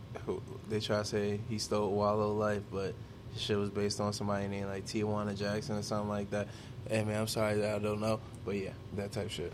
[0.69, 2.95] they try to say he stole Wallow life, but
[3.35, 6.49] the shit was based on somebody named like Tijuana Jackson or something like that.
[6.89, 9.53] Hey man, I'm sorry that I don't know, but yeah, that type shit.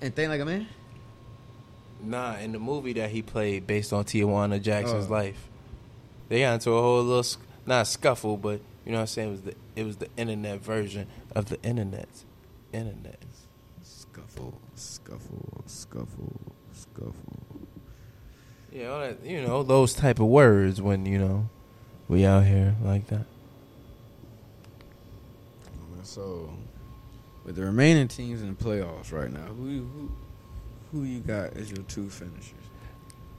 [0.00, 0.66] And Think Like a Man?
[2.02, 5.12] Nah, in the movie that he played based on Tijuana Jackson's Oh.
[5.12, 5.48] life,
[6.28, 9.28] they got into a whole little sc- not scuffle, but you know what I'm saying.
[9.28, 11.06] It was the it was the internet version
[11.36, 12.08] of the internet,
[12.72, 13.22] internet.
[14.12, 16.40] Scuffle, scuffle, scuffle,
[16.72, 17.14] scuffle.
[18.70, 21.48] Yeah, all that, you know those type of words when you know
[22.08, 23.24] we out here like that.
[26.02, 26.50] So,
[27.44, 30.10] with the remaining teams in the playoffs right now, who you- who
[30.92, 32.52] who you got as your two finishers?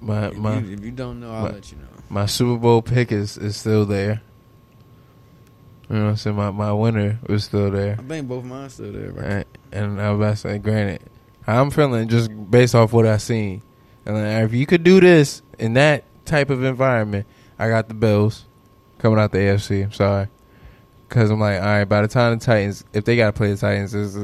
[0.01, 1.83] My If, my you, if you don't know, I'll my- let you know.
[2.09, 4.21] my Super Bowl pick is is still there.
[5.89, 6.35] You know what I'm saying?
[6.35, 7.97] My my winner was still there.
[7.99, 9.43] I think both mine still there, bro.
[9.73, 11.01] And, I was about to say, granted,
[11.47, 13.61] I'm feeling just based off what I seen.
[14.05, 17.25] And if you could do this in that type of environment,
[17.57, 18.45] I got the Bills
[18.99, 19.83] coming out the AFC.
[19.83, 20.27] I'm sorry,
[21.07, 21.85] because I'm like, all right.
[21.85, 24.17] By the time the Titans, if they got to play the Titans, is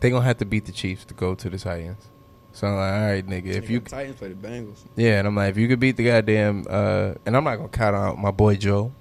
[0.00, 2.08] they gonna have to beat the Chiefs to go to the Titans.
[2.52, 5.34] So I'm like, all right, nigga, if you Titans play the Bengals, yeah, and I'm
[5.34, 8.30] like, if you could beat the goddamn, uh, and I'm not gonna count out my
[8.30, 8.92] boy Joe.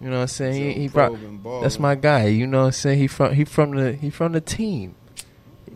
[0.00, 0.74] You know what I'm saying?
[0.74, 1.16] He, he brought,
[1.62, 2.26] that's my guy.
[2.26, 2.98] You know what I'm saying?
[2.98, 4.94] He from he from the he from the team.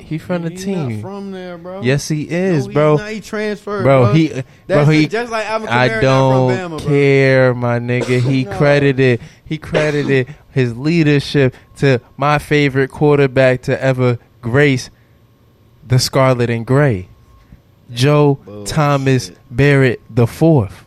[0.01, 1.01] He from the He's team.
[1.03, 1.83] From there, bro.
[1.83, 2.97] yes, he is, No, he's bro.
[2.97, 3.11] not.
[3.11, 4.13] he transferred, bro, bro.
[4.15, 5.07] he, That's bro, he.
[5.07, 8.21] just like Kamara I don't Bama, care, my nigga.
[8.21, 8.57] He No.
[8.57, 14.91] credited he credited his leadership to my favorite quarterback to ever grace
[15.87, 17.09] the Scarlet and Gray,
[17.93, 18.75] Joe Bullshit.
[18.75, 20.85] Thomas Barrett the fourth.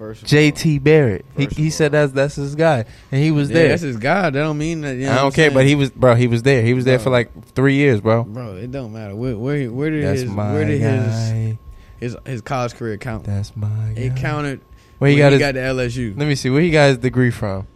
[0.00, 1.26] Bro, first JT Barrett.
[1.36, 3.68] He he said that's that's his guy, and he was yeah, there.
[3.68, 4.22] that's his guy.
[4.22, 4.96] That don't mean that.
[4.96, 6.14] You know I don't care, but he was bro.
[6.14, 6.62] He was there.
[6.62, 8.24] He was there for like three years, bro.
[8.24, 9.14] Bro, it don't matter.
[9.14, 11.58] Where where, where did That's his where did his, guy.
[11.98, 13.24] his his college career count?
[13.24, 13.94] That's my guy.
[14.00, 14.60] It counted
[14.98, 15.40] Where when he got he his?
[15.40, 16.16] got to LSU.
[16.18, 16.48] let me see.
[16.48, 17.66] Where he got his degree from?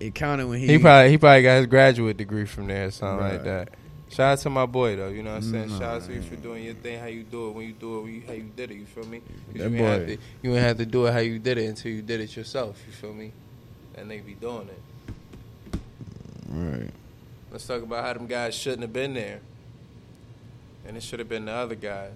[0.00, 2.90] It counted when he, He, probably he probably got his graduate degree from there or
[2.90, 3.74] something like that.
[4.10, 5.08] Shout out to my boy though.
[5.08, 5.68] You know what I'm saying?
[5.68, 6.98] Shout out to you for doing your thing.
[6.98, 8.74] How you do it when you do it when you, how you did it.
[8.74, 9.22] You feel me?
[9.52, 9.84] That you ain't boy.
[9.84, 12.20] have to you ain't have to do it how you did it until you did
[12.20, 12.82] it yourself.
[12.86, 13.32] You feel me?
[13.94, 15.80] And they be doing it.
[16.48, 16.90] right.
[17.52, 19.40] Let's talk about how them guys shouldn't have been there.
[20.86, 22.12] And it should have been the other guys.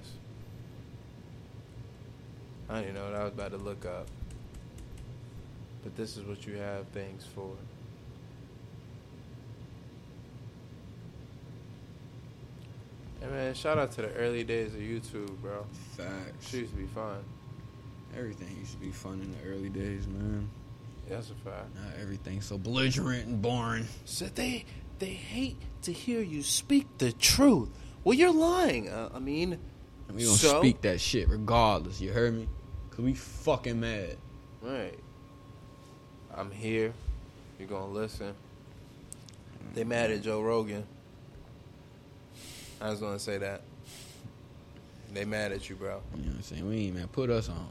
[2.68, 4.08] I didn't know what I was about to look up.
[5.84, 7.52] But this is what you have things for.
[13.24, 15.64] Hey man, shout out to the early days of YouTube, bro.
[15.96, 16.46] Facts.
[16.50, 17.24] Shit used to be fun.
[18.14, 20.50] Everything used to be fun in the early days, man.
[21.08, 21.74] That's a fact.
[21.74, 23.86] Not everything so belligerent and boring.
[24.04, 24.66] So they
[24.98, 27.70] they hate to hear you speak the truth.
[28.04, 28.90] Well, you're lying.
[28.90, 29.58] Uh, I mean,
[30.08, 30.60] And we gonna So?
[30.60, 32.02] speak that shit regardless.
[32.02, 32.46] You heard me?
[32.90, 34.18] Cause we fucking mad.
[34.60, 34.98] Right.
[36.34, 36.92] I'm here.
[37.58, 38.34] You're gonna listen.
[39.72, 40.84] They mad at Joe Rogan.
[42.84, 43.62] I was gonna say that.
[45.14, 46.02] They mad at you, bro.
[46.14, 46.68] You know what I'm saying?
[46.68, 47.08] We ain't man.
[47.08, 47.68] Put us on.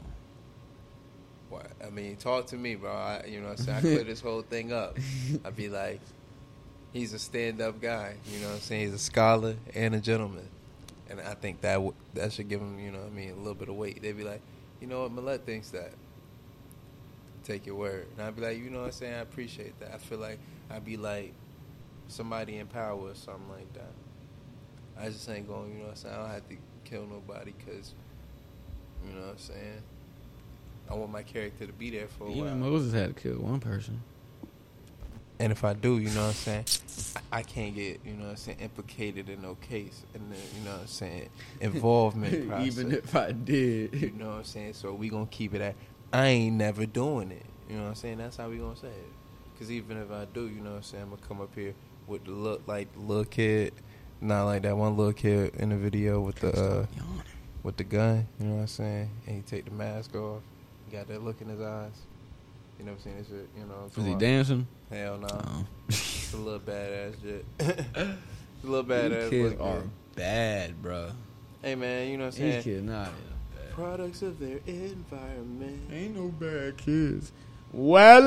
[1.50, 1.70] What?
[1.86, 2.90] I mean, talk to me, bro.
[2.90, 3.78] I, you know what I'm saying?
[3.78, 4.98] I clear this whole thing up.
[5.44, 6.00] I'd be like,
[6.92, 8.16] he's a stand-up guy.
[8.32, 8.86] You know what I'm saying?
[8.86, 10.48] He's a scholar and a gentleman.
[11.08, 13.36] And I think that w- that should give him, you know what I mean, a
[13.36, 14.02] little bit of weight.
[14.02, 14.40] They'd be like,
[14.80, 15.92] you know what, Millette thinks that.
[17.44, 18.08] Take your word.
[18.16, 19.14] And I'd be like, you know what I'm saying?
[19.14, 19.92] I appreciate that.
[19.94, 20.40] I feel like
[20.70, 21.34] I'd be like
[22.08, 23.92] somebody in power or something like that.
[24.98, 26.14] I just ain't going, you know what I'm saying?
[26.14, 27.94] I don't have to kill nobody because,
[29.06, 29.82] you know what I'm saying?
[30.90, 32.70] I want my character to be there for a Even while.
[32.72, 34.02] Moses had to kill one person.
[35.40, 36.64] And if I do, you know what I'm saying,
[37.32, 40.04] I I can't get, you know what I'm saying, implicated in no case.
[40.14, 41.28] And then, you know what I'm saying,
[41.60, 42.66] involvement process.
[42.78, 43.94] Even if I did.
[43.94, 44.74] you know what I'm saying?
[44.74, 45.74] So we gonna keep it at
[46.12, 47.44] I ain't never doing it.
[47.68, 48.18] You know what I'm saying?
[48.18, 49.12] That's how we gonna say it.
[49.58, 51.74] Cause even if I do, you know what I'm saying, I'm gonna come up here
[52.06, 53.72] with the look like the little kid,
[54.24, 56.86] not like that one little kid in the video with the uh,
[57.62, 58.26] with the gun.
[58.40, 59.10] You know what I'm saying?
[59.26, 60.40] And he take the mask off.
[60.88, 61.92] He got that look in his eyes.
[62.78, 63.16] You know what I'm saying?
[63.20, 63.90] It's a, you know.
[63.94, 64.18] Was he on.
[64.18, 64.66] dancing?
[64.90, 65.28] Hell no.
[65.30, 65.66] Oh.
[65.88, 67.44] It's a little badass shit.
[67.58, 69.30] it's a little badass.
[69.30, 69.90] These kids look, are man.
[70.16, 71.10] bad, bro.
[71.62, 72.54] Hey man, you know what I'm saying?
[72.56, 73.10] These kids not.
[73.72, 75.90] Products of their environment.
[75.92, 77.32] Ain't no bad kids.
[77.72, 78.26] Wellin.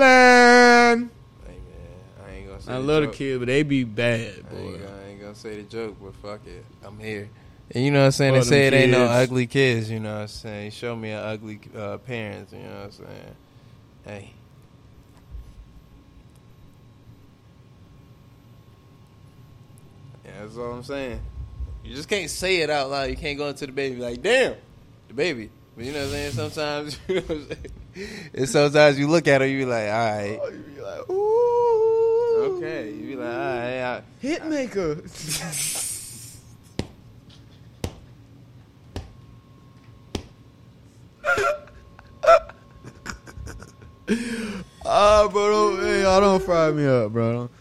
[1.46, 2.72] Hey man, I ain't gonna say.
[2.72, 3.16] I the love the joke.
[3.16, 4.88] kids, but they be bad, I ain't, boy.
[5.28, 7.30] Gonna, I ain't gonna say the joke, but fuck it, I'm here.
[7.72, 8.34] And you know what I'm saying?
[8.34, 9.92] They say it ain't no ugly kids.
[9.92, 10.72] You know what I'm saying?
[10.72, 12.54] Show me an ugly uh, parents.
[12.54, 13.36] You know what I'm saying?
[14.06, 14.34] Hey.
[20.24, 21.20] Yeah, that's all I'm saying.
[21.84, 23.10] You just can't say it out loud.
[23.10, 24.56] You can't go into the baby like, damn,
[25.10, 25.50] the baby.
[25.76, 26.32] But you know what I'm saying?
[26.32, 28.30] Sometimes, you know what I'm saying?
[28.34, 30.40] And sometimes you look at her, you be like, all right.
[30.42, 31.67] Oh, you be like, ooh.
[32.38, 32.94] Okay.
[32.94, 33.82] You be like, all right.
[33.82, 35.64] I, Hitmaker.
[44.90, 47.34] Ah, bro, don't, hey, y'all don't fry me up, bro.
[47.34, 47.52] Don't,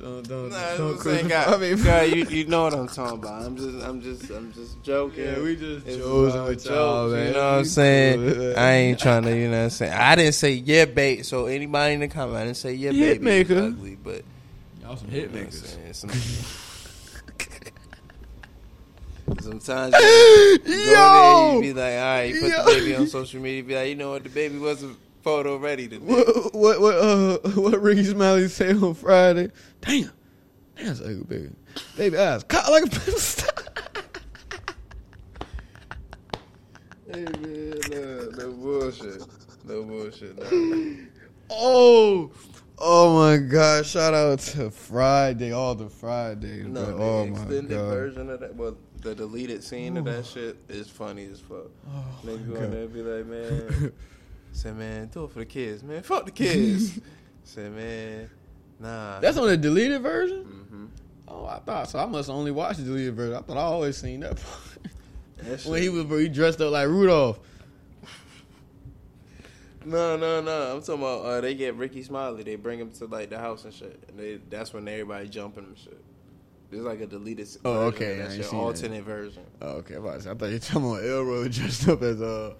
[0.00, 1.74] don't, don't I'm saying, crucify God, me.
[1.76, 3.42] God, you, you know what I'm talking about.
[3.44, 5.24] I'm just, I'm just, I'm just joking.
[5.24, 7.26] Yeah, we just It's chosen about with y'all, man.
[7.28, 8.20] You know what I'm saying?
[8.26, 8.56] good.
[8.56, 9.92] I ain't trying to, you know what I'm saying?
[9.92, 11.24] I didn't say yeah, bait.
[11.24, 13.24] So anybody in the comment, I didn't say yeah, Hit baby.
[13.24, 13.58] maker.
[13.68, 14.22] ugly, but
[14.82, 15.98] Y'all some hit know what I'm makers.
[15.98, 16.10] Some-
[19.40, 23.40] Sometimes you go there, you be like, all right, you put the baby on social
[23.40, 24.96] media, be like, you know what, the baby wasn't
[25.26, 25.98] photo ready to.
[25.98, 29.50] What what what, uh, what Rickey Smiley say on Friday?
[29.80, 30.12] Damn,
[30.76, 31.50] damn, that's ugly, baby.
[31.96, 33.48] Baby eyes caught like a pencil.
[37.08, 39.22] Hey man, no, no bullshit,
[39.64, 40.36] no bullshit.
[40.36, 40.96] No.
[41.50, 42.30] oh,
[42.78, 43.86] oh my God!
[43.86, 46.66] Shout out to Friday, all the Fridays.
[46.66, 46.96] No, bro.
[46.96, 50.88] the oh my extended version of that, well, the deleted scene of that shit is
[50.88, 51.70] funny as fuck.
[52.24, 53.92] Niggas go in there and be like, man,
[54.56, 56.02] say, man, do it for the kids, man.
[56.02, 56.98] Fuck the kids.
[57.44, 58.30] say, man,
[58.80, 59.20] nah.
[59.20, 60.42] That's on the deleted version.
[60.44, 60.86] hmm
[61.28, 61.98] Oh, I thought so.
[61.98, 63.36] I must only watch the deleted version.
[63.36, 64.86] I thought I always seen that part.
[65.38, 67.38] That when he was bro, he dressed up like Rudolph.
[69.84, 70.74] No, no, no.
[70.74, 72.42] I'm talking about uh, they get Rickey Smiley.
[72.42, 74.02] They bring him to like the house and shit.
[74.08, 76.02] And they, that's when everybody jumping and shit.
[76.70, 77.46] There's like a deleted.
[77.64, 78.64] Oh, version okay, of I That ain't shit, seen that.
[78.64, 79.42] alternate version.
[79.62, 82.02] Oh, okay, I'm about to say, I thought you were talking about Elroy dressed up
[82.02, 82.54] as uh,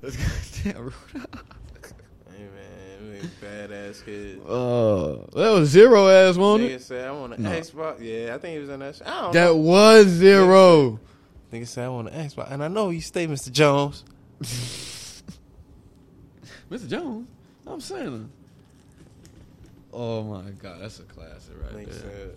[0.00, 0.16] this
[0.64, 1.44] goddamn Rudolph.
[2.30, 4.40] Hey man, we badass kid.
[4.46, 6.82] Oh, uh, that was zero ass, wasn't Nigga it?
[6.82, 7.50] said I want an No.
[7.50, 7.96] Xbox.
[8.00, 8.94] Yeah, I think he was in that.
[8.96, 9.06] Shit.
[9.06, 9.56] I don't That know.
[9.56, 11.00] was zero.
[11.52, 13.50] Nigga said I want an Xbox, and I know you stay, Mr.
[13.50, 14.04] Jones.
[16.70, 16.88] Mr.
[16.88, 17.26] Jones,
[17.66, 18.30] I'm saying.
[19.92, 21.94] Oh my God, that's a classic right Nigga there.
[21.94, 22.36] said,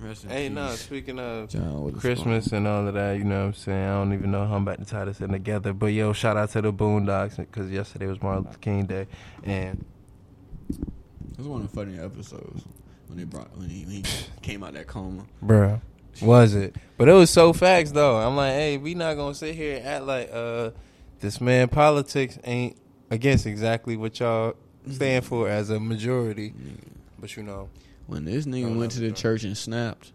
[0.00, 0.54] Rest in Hey, peace.
[0.54, 0.68] no.
[0.70, 3.84] Speaking of John with the Christmas and all of that, you know what I'm saying?
[3.88, 5.72] I don't even know how I'm about to tie this in together.
[5.72, 9.06] But yo, shout out to the Boondocks because yesterday was Martin Luther King Day,
[9.44, 9.84] and
[10.70, 12.64] It was one of the funny episodes
[13.06, 14.04] when they brought when he, when he
[14.42, 15.24] came out of that coma.
[15.44, 15.80] Bruh.
[16.20, 16.76] Was it?
[16.98, 18.16] But it was so facts though.
[18.18, 20.70] I'm like, hey, we not gonna sit here and act like uh
[21.20, 22.76] this man politics ain't
[23.10, 24.54] against exactly what y'all
[24.90, 26.52] stand for as a majority.
[27.18, 27.70] But you know,
[28.12, 29.14] When this nigga Oh, went to the no.
[29.14, 30.12] church and snapped,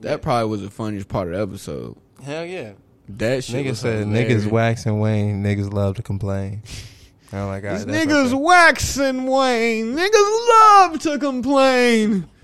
[0.00, 0.16] that Yeah.
[0.16, 1.96] probably was the funniest part of the episode.
[2.22, 2.72] hell yeah.
[3.10, 3.56] That shit.
[3.56, 4.44] Niggas was said hilarious.
[4.44, 6.62] niggas wax and wane, niggas love to complain.
[7.34, 8.34] I'm like, These alright, that's niggas okay.
[8.42, 9.94] wax and wane.
[9.96, 12.26] Niggas love to complain.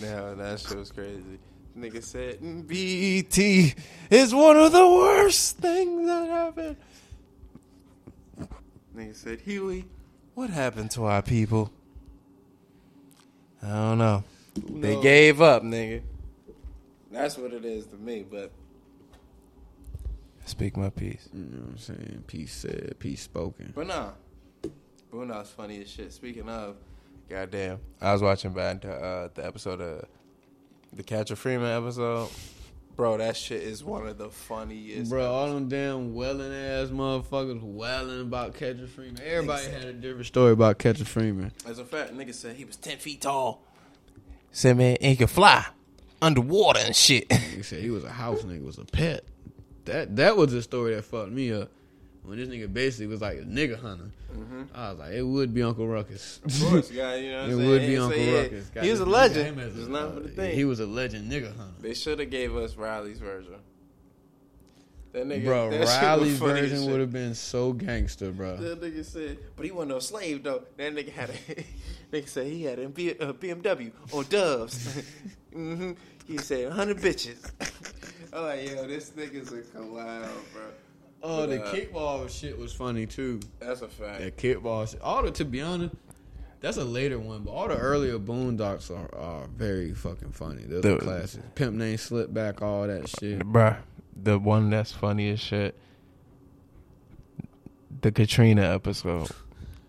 [0.00, 1.22] No, that shit was crazy.
[1.78, 3.72] Nigga said BT
[4.10, 6.76] is one of the worst things that happened.
[8.96, 9.84] Nigga said Huey,
[10.34, 11.70] what happened to our people?
[13.62, 14.24] I don't know.
[14.70, 16.02] They gave up, nigga.
[17.10, 18.50] That's what it is to me, but
[20.46, 21.28] speak my piece.
[21.32, 22.24] You know what I'm saying?
[22.26, 23.72] Peace said, peace spoken.
[23.74, 24.10] But nah,
[25.12, 26.12] Boondocks funny as shit.
[26.12, 26.76] Speaking of,
[27.28, 30.06] goddamn, I was watching back to, uh, the episode of
[30.92, 32.28] the Catcher Freeman episode.
[32.94, 35.10] Bro, that shit is one of the funniest.
[35.10, 39.20] Bro, all them damn welling ass motherfuckers welling about Catcher Freeman.
[39.24, 41.52] Everybody had a different story about Catcher Freeman.
[41.66, 43.62] As a fact, nigga said he was ten feet tall.
[44.50, 45.66] Said man, he could fly
[46.20, 47.28] underwater and shit.
[47.30, 49.24] Nigga said he was a house nigga, was a pet.
[49.86, 51.70] That that was the story that fucked me up.
[52.24, 54.10] When this nigga basically was like a nigga hunter.
[54.74, 56.40] I was like, it would be Uncle Ruckus.
[56.46, 56.64] Mm-hmm.
[56.64, 57.68] Of course, guy, you know what I'm it saying?
[57.70, 58.70] would be Uncle yeah, Ruckus.
[58.80, 59.46] He was a legend.
[59.46, 60.54] him as a- It's not for the uh, thing.
[60.54, 61.74] He was a legend nigga hunter.
[61.80, 63.54] They should have gave us Riley's version.
[65.12, 68.56] That nigga, Bro, that Riley's version would have been so gangster, bro.
[68.56, 70.62] That nigga said, but he wasn't no slave though.
[70.78, 71.32] That nigga had a
[72.16, 75.02] nigga said he had a B- a BMW on Doves.
[75.54, 75.92] mm-hmm.
[76.26, 77.50] He said hundred bitches.
[78.32, 80.62] I'm like, yo, this nigga's a collab, bro.
[81.22, 83.40] Oh, the uh, kickball shit was funny too.
[83.60, 84.20] That's a fact.
[84.20, 85.00] That kickball shit.
[85.00, 85.94] All the, to be honest,
[86.60, 90.62] that's a later one, but all the earlier Boondocks are, are very fucking funny.
[90.64, 91.44] Those are The- classics.
[91.54, 93.40] Pimp name slip back, all that shit.
[93.40, 93.76] Bruh,
[94.20, 95.76] the one that's funny as shit.
[98.00, 99.28] The Katrina episode.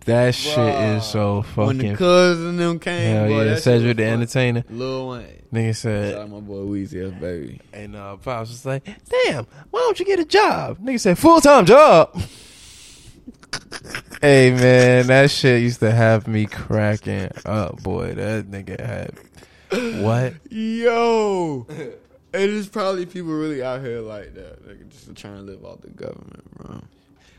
[0.06, 1.66] That shit is so fucking.
[1.66, 4.14] When the cousin them came, Hell boy, yeah, Cedric the funny.
[4.14, 4.64] Entertainer.
[4.70, 5.42] Lil Wayne.
[5.54, 7.62] Nigga said, my boy Weezy, baby.
[7.72, 10.80] and uh, Pops was like, damn, why don't you get a job?
[10.80, 12.16] Nigga said, full time job.
[14.22, 18.16] hey man, that shit used to have me cracking up, boy.
[18.16, 20.34] That nigga had what?
[20.50, 25.64] Yo, it is probably people really out here like that, nigga, just trying to live
[25.64, 26.82] off the government, bro.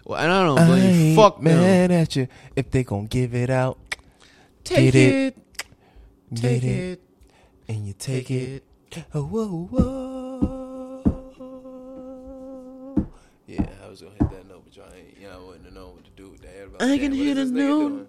[0.05, 1.90] Well, and I don't I blame ain't fuck them.
[1.90, 3.78] at you if they gon' give it out.
[4.62, 5.14] Take Get it.
[5.14, 5.36] it,
[6.34, 7.00] Get take it, it,
[7.68, 8.64] and you take, take it.
[8.92, 9.05] it.
[9.14, 10.94] Oh, whoa, whoa.
[13.46, 16.05] Yeah, I was gonna hit that note, but y'all ain't, y'all wouldn't have known what
[16.05, 16.55] to do with that.
[16.57, 18.09] Everybody, I "Damn, can what hear the note.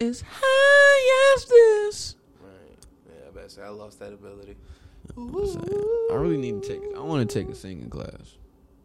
[0.00, 2.16] As high as this.
[2.40, 2.78] Right.
[3.08, 4.56] Yeah, I better say I lost that ability.
[5.16, 6.80] I really need to take.
[6.96, 8.36] I want to take a singing class.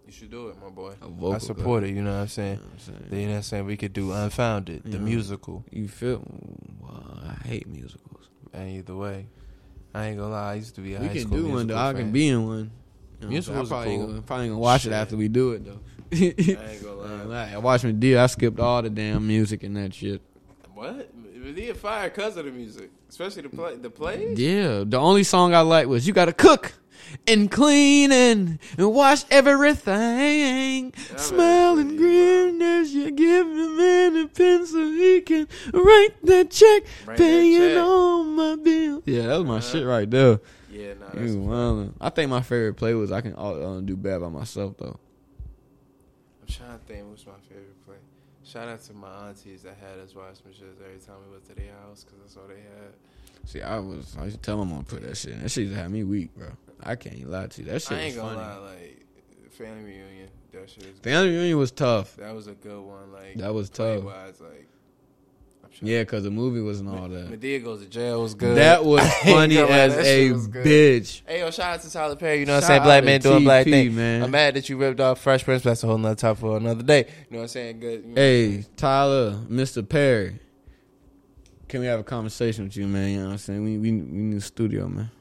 [0.07, 0.93] You should do it, my boy.
[1.01, 1.89] A vocal I support it.
[1.93, 2.55] You know what I'm You saying?
[2.55, 3.21] know what I'm saying?
[3.21, 3.65] You know what I'm saying?
[3.65, 4.97] We could do Unfounded, the Yeah.
[5.03, 5.65] musical.
[5.69, 6.23] You feel?
[6.79, 8.29] Well, I hate musicals.
[8.53, 9.27] And either way,
[9.93, 10.51] I ain't gonna lie.
[10.51, 11.77] I used to be a we high can school do one though.
[11.77, 12.57] I can be in one.
[12.57, 12.71] You know
[13.23, 13.29] I'm?
[13.29, 14.07] Musicals I'm probably cool.
[14.07, 14.91] Gonna, probably gonna watch Shit.
[14.93, 15.79] it after we do it though.
[16.13, 17.25] I ain't gonna lie.
[17.25, 18.19] Man, I watched Madea.
[18.19, 20.21] I skipped all the damn music and that shit.
[20.73, 21.11] What?
[21.37, 23.75] Madea fire because of the music, especially the play.
[23.75, 24.33] The play.
[24.35, 26.73] Yeah, the only song I liked was "You Gotta Cook
[27.27, 34.27] and Clean and, and Wash Everything, Smell and grin as you give him man a
[34.27, 37.77] pen so he can write that check, Write that paying check.
[37.83, 40.39] all my bills." Yeah, that was my shit right there.
[40.71, 41.93] Yeah, no, that's You.
[41.99, 44.99] I think my favorite play was I can uh, do bad by myself though.
[46.41, 47.95] I'm trying to think what's my favorite play.
[48.43, 51.45] Shout out to my aunties that had us watch some shit every time we went
[51.47, 52.93] to their house because that's all they had.
[53.45, 55.33] See, I was I used to tell my mom to put that shit.
[55.33, 55.41] in.
[55.41, 56.47] That shit used to have me weak, bro.
[56.84, 57.69] I can't lie to you.
[57.71, 58.47] That shit I was ain't gonna funny.
[58.47, 60.99] lie, like family reunion, that shit is.
[60.99, 62.15] Family reunion was tough.
[62.17, 63.11] That was a good one.
[63.11, 64.03] Like That was tough.
[64.03, 64.67] Wise, like
[65.63, 65.88] I'm sure.
[65.89, 67.30] Yeah, because the movie wasn't all that.
[67.30, 68.55] Madea goes to jail was good.
[68.57, 70.65] That was funny gonna lie, as that a shit was good.
[70.65, 71.21] bitch.
[71.25, 72.39] Hey yo, shout out to Tyler Perry.
[72.39, 72.84] You know what I'm Shout saying?
[72.84, 73.95] Black out man to doing black TP, thing.
[73.95, 74.23] man.
[74.23, 75.63] I'm mad that you ripped off Fresh Prince.
[75.63, 76.99] but That's a whole nother topic for another day.
[77.07, 77.80] You know what I'm saying?
[77.80, 78.01] Good.
[78.03, 79.88] you know Hey, Tyler, Mr.
[79.88, 80.39] Perry.
[81.67, 83.09] Can we have a conversation with you, man?
[83.11, 83.63] You know what I'm saying?
[83.63, 85.11] We we, we need a studio, man.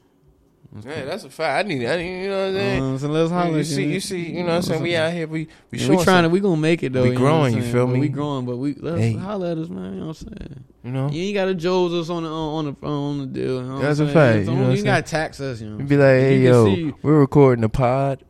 [0.85, 1.65] Yeah, that's a fact.
[1.65, 1.87] I need.
[1.87, 2.23] I need.
[2.23, 2.83] You know what I'm saying?
[2.83, 3.57] Uh, so let's holler.
[3.57, 4.83] you see, you see, you know what I'm saying?
[4.83, 7.03] We out here, we we showing we trying to, we gonna make it though.
[7.03, 7.99] We you know growing, you feel me?
[7.99, 9.13] We growing, but we let's Hey.
[9.13, 9.93] holler at us, man.
[9.93, 10.63] You know what I'm saying?
[10.83, 11.09] you know.
[11.09, 13.61] You ain't gotta Joes us on the on the phone on the deal.
[13.61, 15.61] You know That's a fact, you know you gotta tax us.
[15.61, 18.23] You know, be like, hey yo, we're recording a pod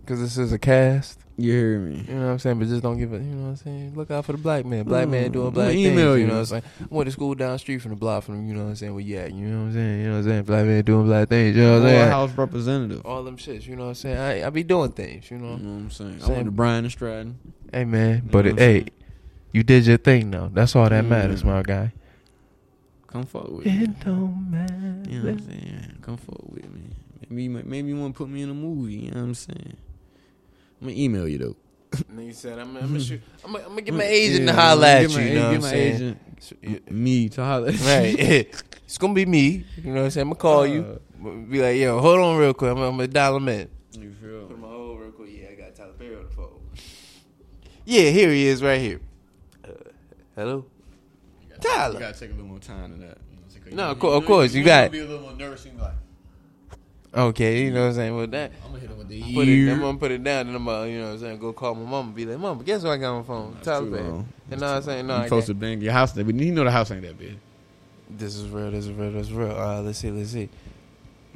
[0.00, 1.20] because this is a cast.
[1.40, 2.04] You hear me?
[2.08, 2.58] You know what I'm saying?
[2.58, 3.18] But just don't give it.
[3.22, 3.94] You know what I'm saying?
[3.94, 4.82] Look out for the black man.
[4.84, 6.00] Black man Mm, doing black gonna things.
[6.00, 6.26] You you.
[6.26, 6.62] know what I'm saying?
[6.80, 8.76] I went to school down the street from the block from you know what I'm
[8.76, 8.92] saying?
[8.92, 9.32] Where you at?
[9.32, 10.00] You know what I'm saying?
[10.00, 10.42] You know what I'm saying?
[10.42, 11.56] Black man doing black things.
[11.56, 12.08] You know what I'm saying?
[12.10, 13.06] House representative.
[13.06, 13.66] All them shits.
[13.68, 14.18] You know what I'm saying?
[14.18, 15.30] I I be doing things.
[15.30, 15.56] You know.
[15.58, 16.18] You know what I'm saying?
[16.22, 16.34] I Same.
[16.34, 17.38] went to Bryant and Stratton.
[17.72, 18.86] Hey man, You but know it, what I'm hey,
[19.52, 20.50] you did your thing though.
[20.52, 21.08] That's all that Mm.
[21.08, 21.92] matters, my guy.
[23.06, 23.84] Come forward with me.
[23.84, 25.10] It don't matter.
[25.10, 25.98] You know what I'm saying?
[26.02, 26.82] Come forward with me.
[27.30, 28.94] Maybe maybe you want to put me in a movie.
[28.94, 29.76] You know what I'm saying?
[30.80, 31.56] I'm gonna email you though.
[32.14, 33.20] Nigga said, I'm, I'm gonna shoot.
[33.44, 35.18] I'm, I'm gonna get my agent Yeah, to holler at you.
[35.20, 36.16] You know what I'm my saying?
[36.62, 37.68] agent, me to holler.
[37.68, 37.86] at you.
[37.86, 38.18] Right.
[38.84, 39.64] it's gonna be me.
[39.76, 40.22] You know what I'm saying?
[40.22, 41.00] I'm gonna call you.
[41.48, 42.70] Be like, yo, hold on real quick.
[42.70, 43.68] I'm, I'm gonna dial him in.
[43.98, 45.30] You feel Put him hold real quick.
[45.32, 46.60] Yeah, I got Tyler Perry on the phone.
[47.84, 49.00] Yeah, here he is, right here.
[49.64, 49.70] Uh,
[50.36, 50.66] hello,
[51.50, 51.98] You Tyler.
[51.98, 53.16] gotta take a little more time than that.
[53.30, 53.62] You know what I'm saying?
[53.64, 55.32] 'Cause No, you- of cour- you of course, you know got- Be a little more
[55.34, 55.64] nervous.
[55.64, 55.92] You like,
[57.14, 58.16] Okay, you know what I'm saying.
[58.16, 59.70] With that, I'm gonna hit him with the put it.
[59.72, 61.74] I'm gonna put it down, and I'm gonna, you know what I'm saying, go call
[61.74, 62.12] my mama.
[62.12, 63.56] Be like, mama, guess what I got on my phone?
[63.62, 64.04] Tyler too Perry.
[64.04, 65.06] You know what I'm saying?
[65.06, 66.12] No, you supposed to bang your house.
[66.12, 67.38] But you know the house ain't that big.
[68.10, 68.70] This is real.
[68.70, 69.12] This is real.
[69.12, 69.50] This is real.
[69.52, 70.10] Uh, let's see.
[70.10, 70.48] Let's see.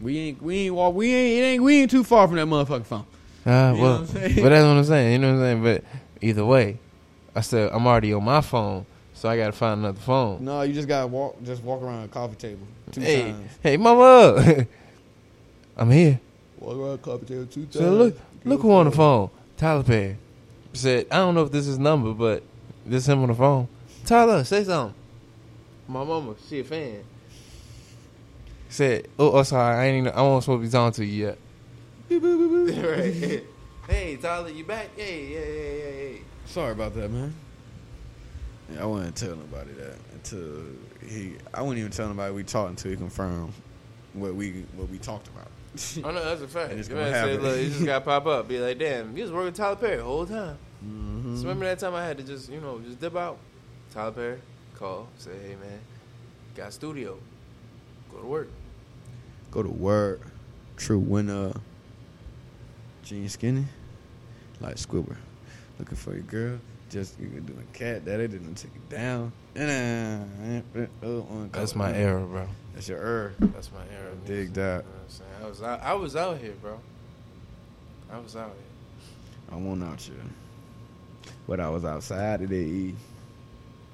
[0.01, 0.95] We ain't we ain't walk.
[0.95, 3.07] We ain't it ain't we ain't too far from that motherfucking phone.
[3.45, 5.13] Ah, You well, but that's what I'm saying.
[5.13, 5.63] You know what I'm saying.
[5.63, 5.85] But
[6.21, 6.79] either way,
[7.35, 10.45] I said I'm already on my phone, so I gotta find another phone.
[10.45, 11.43] No, you just gotta walk.
[11.43, 13.51] Just walk around a coffee table two hey, times.
[13.63, 14.67] hey, mama,
[15.77, 16.21] I'm here.
[16.59, 17.75] Walk around a two times.
[17.75, 19.31] So look, look who on the phone.
[19.57, 20.17] Tyler Perry
[20.73, 22.43] said, I don't know if this is his number, but
[22.87, 23.69] this him on the phone.
[24.05, 24.95] Tyler, say something.
[25.89, 27.05] My mama, she a fan.
[28.69, 31.27] Said, oh, oh sorry, I ain't even, I wasn't supposed to be talking to you
[31.27, 31.39] yet.
[32.89, 33.45] right.
[33.89, 34.89] Hey, Tyler, you back?
[34.97, 36.23] Hey, yeah, yeah, yeah, hey.
[36.47, 37.35] Sorry about that, man.
[38.73, 40.63] Yeah, I wouldn't tell nobody that until
[41.07, 41.35] he.
[41.53, 43.53] I wouldn't even tell nobody we talked until he confirmed
[44.15, 45.49] what we what we talked about.
[46.05, 46.71] Oh know that's a fact.
[46.71, 48.49] And it's Your gonna man said, look, you just got to pop up.
[48.49, 50.59] Be like, damn, you was working with Tyler Perry the whole time.
[50.85, 51.37] Mm-hmm.
[51.37, 53.39] So remember that time I had to just, you know, just dip out?
[53.93, 54.39] Tyler Perry,
[54.75, 55.81] call, say, hey man,
[56.55, 57.19] got a studio.
[58.11, 58.51] Go to work.
[59.51, 60.21] Go to work.
[60.77, 61.53] True winner.
[63.03, 63.65] Jean Skinny.
[64.61, 65.17] Like Squibber.
[65.79, 66.59] Looking for your girl.
[66.91, 69.33] Just you can do a cat daddy, didn't take it down.
[71.53, 72.47] That's my era, bro.
[72.75, 73.35] That's your er.
[73.39, 74.15] That's my era.
[74.27, 74.85] Dig You that.
[75.53, 76.81] Was out, I was out here, bro.
[78.11, 79.53] I was out here.
[79.53, 80.15] I went out here.
[81.47, 82.95] But I was outside today.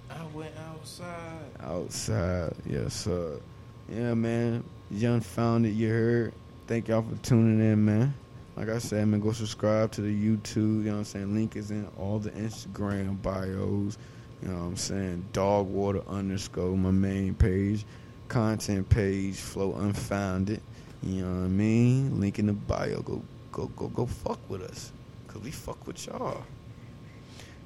[0.09, 1.51] I went outside.
[1.59, 3.41] Outside, yes, sir.
[3.89, 4.63] Yeah, man.
[4.93, 6.33] Young found it, you heard.
[6.69, 8.15] Thank y'all for tuning in, man.
[8.57, 10.57] Like I said, man, go subscribe to the YouTube.
[10.57, 11.35] You know what I'm saying?
[11.35, 13.99] Link is in all the Instagram bios.
[14.43, 15.25] You know what I'm saying?
[15.33, 17.85] Dogwater underscore, my main page.
[18.29, 20.63] Content page, Flow Unfounded.
[21.03, 22.21] You know what I mean?
[22.21, 23.01] Link in the bio.
[23.03, 23.23] Go,
[23.53, 24.93] go, go, go fuck with us.
[25.27, 26.43] Because we fuck with y'all.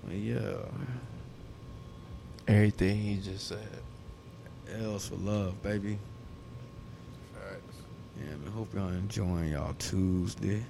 [0.04, 0.56] Well, yeah.
[2.48, 3.58] Everything he just said.
[4.80, 5.98] L's for love, baby.
[7.34, 7.76] Facts.
[8.18, 8.52] Yeah, man.
[8.52, 10.62] Hope y'all enjoying y'all Tuesday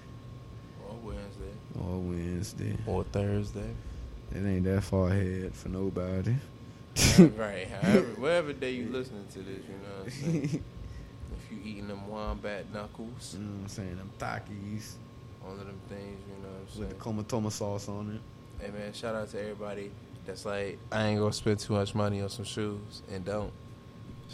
[0.89, 1.53] Or Wednesday.
[1.81, 2.77] or Wednesday.
[2.87, 3.71] Or Thursday.
[4.35, 6.35] It ain't that far ahead for nobody.
[7.37, 7.69] right.
[7.69, 10.61] However, whatever day you listening to this, you know
[11.53, 13.35] you eating them wombat knuckles.
[13.39, 13.97] You know what I'm saying?
[13.97, 14.93] Them Takis.
[15.45, 17.25] All of them things, you know what I'm with the saying?
[17.25, 18.65] comatoma sauce on it.
[18.65, 19.91] Hey man, shout out to everybody
[20.25, 23.53] that's like, I ain't gonna spend too much money on some shoes and don't.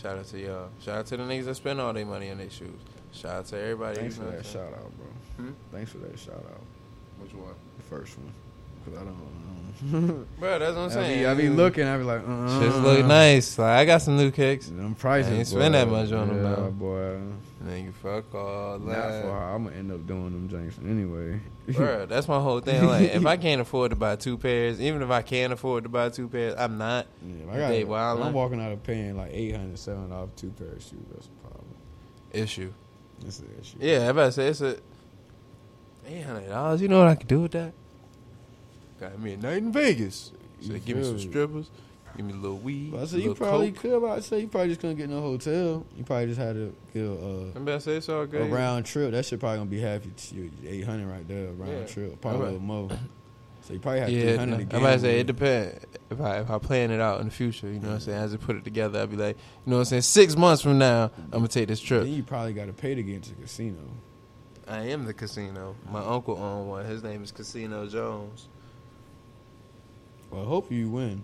[0.00, 0.68] Shout out to y'all.
[0.84, 2.68] Shout out to the niggas that spend all their money on their shoes.
[3.12, 3.96] Shout out to everybody.
[4.00, 4.64] Thanks you for that what I'm saying?
[4.70, 5.06] shout out, bro.
[5.46, 5.52] Hmm?
[5.72, 6.60] Thanks for that shout out.
[7.22, 7.54] Which one?
[7.78, 8.32] The first one.
[8.84, 9.24] Because I don't know.
[10.40, 11.18] Bro, that's what I'm I saying.
[11.20, 13.58] be, I be looking, I be like, uh Shit's look nice.
[13.58, 14.66] Like, I got some new kicks.
[14.68, 15.32] Them prices.
[15.32, 15.78] I ain't spend boy.
[15.78, 16.70] that much on them, yeah, though.
[16.70, 17.18] boy.
[17.64, 19.22] Nigga, fuck all Not that.
[19.22, 21.40] for how I'm gonna end up doing them jinx anyway.
[21.68, 22.86] Bro, that's my whole thing.
[22.86, 25.88] Like, if I can't afford to buy two pairs, even if I can afford to
[25.88, 27.06] buy two pairs, I'm not.
[27.26, 27.72] Yeah, I got.
[27.72, 28.26] If wildin'.
[28.26, 31.04] I'm walking out of paying like eight hundred, seven dollars two pair of shoes.
[31.12, 31.64] That's a problem.
[32.32, 32.72] Issue.
[33.20, 33.76] That's the issue.
[33.80, 34.78] Yeah, I about to say it's a
[36.06, 36.80] eight hundred dollars.
[36.80, 37.72] You know what I could do with that?
[39.00, 40.32] Got me a night in Vegas.
[40.60, 41.70] So give me some strippers,
[42.16, 42.90] give me a little weed.
[42.90, 43.80] But I a said you probably coke.
[43.82, 44.02] could.
[44.02, 45.86] But I say you probably just couldn't get no hotel.
[45.96, 48.42] You probably just had to get a, to say it's all a, good.
[48.42, 49.12] a round trip.
[49.12, 51.48] That shit probably gonna be half your, eight hundred right there.
[51.48, 51.86] A round Yeah.
[51.86, 52.52] trip, probably a Alright.
[52.54, 52.90] little more.
[53.62, 55.84] So you probably have Yeah, three no, hundred I'm about to say it depends.
[56.10, 58.18] If I if I plan it out in the future, you know what I'm saying.
[58.18, 60.02] As I put it together, I'd be like, you know what I'm saying.
[60.02, 62.02] Six months from now, I'm gonna take this trip.
[62.04, 63.76] Then you probably got to pay to get into the casino.
[64.66, 65.76] I am the casino.
[65.90, 66.84] My uncle owned one.
[66.86, 68.48] His name is Casino Jones.
[70.30, 71.22] Well, I hope you win.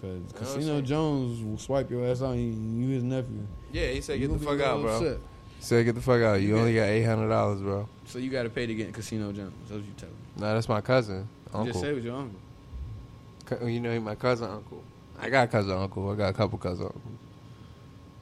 [0.00, 0.80] Cause know Casino?
[0.80, 2.34] Jones will swipe your ass out.
[2.34, 3.46] And you his nephew.
[3.72, 5.18] Yeah, he said, "Get the gonna be fuck out, bro." upset.
[5.58, 6.34] He said, "Get the fuck out.
[6.40, 8.86] You You only got eight hundred dollars, bro." So you got to pay to get
[8.86, 9.52] in Casino Jones.
[9.62, 10.14] That's what you tell me.
[10.36, 11.80] Nah, that's my cousin, You just uncle.
[11.80, 12.40] said it was your uncle.
[13.44, 14.84] Co- oh, You know, he my cousin uncle.
[15.20, 16.10] I got cousin uncle.
[16.10, 17.02] I got a couple cousin uncles.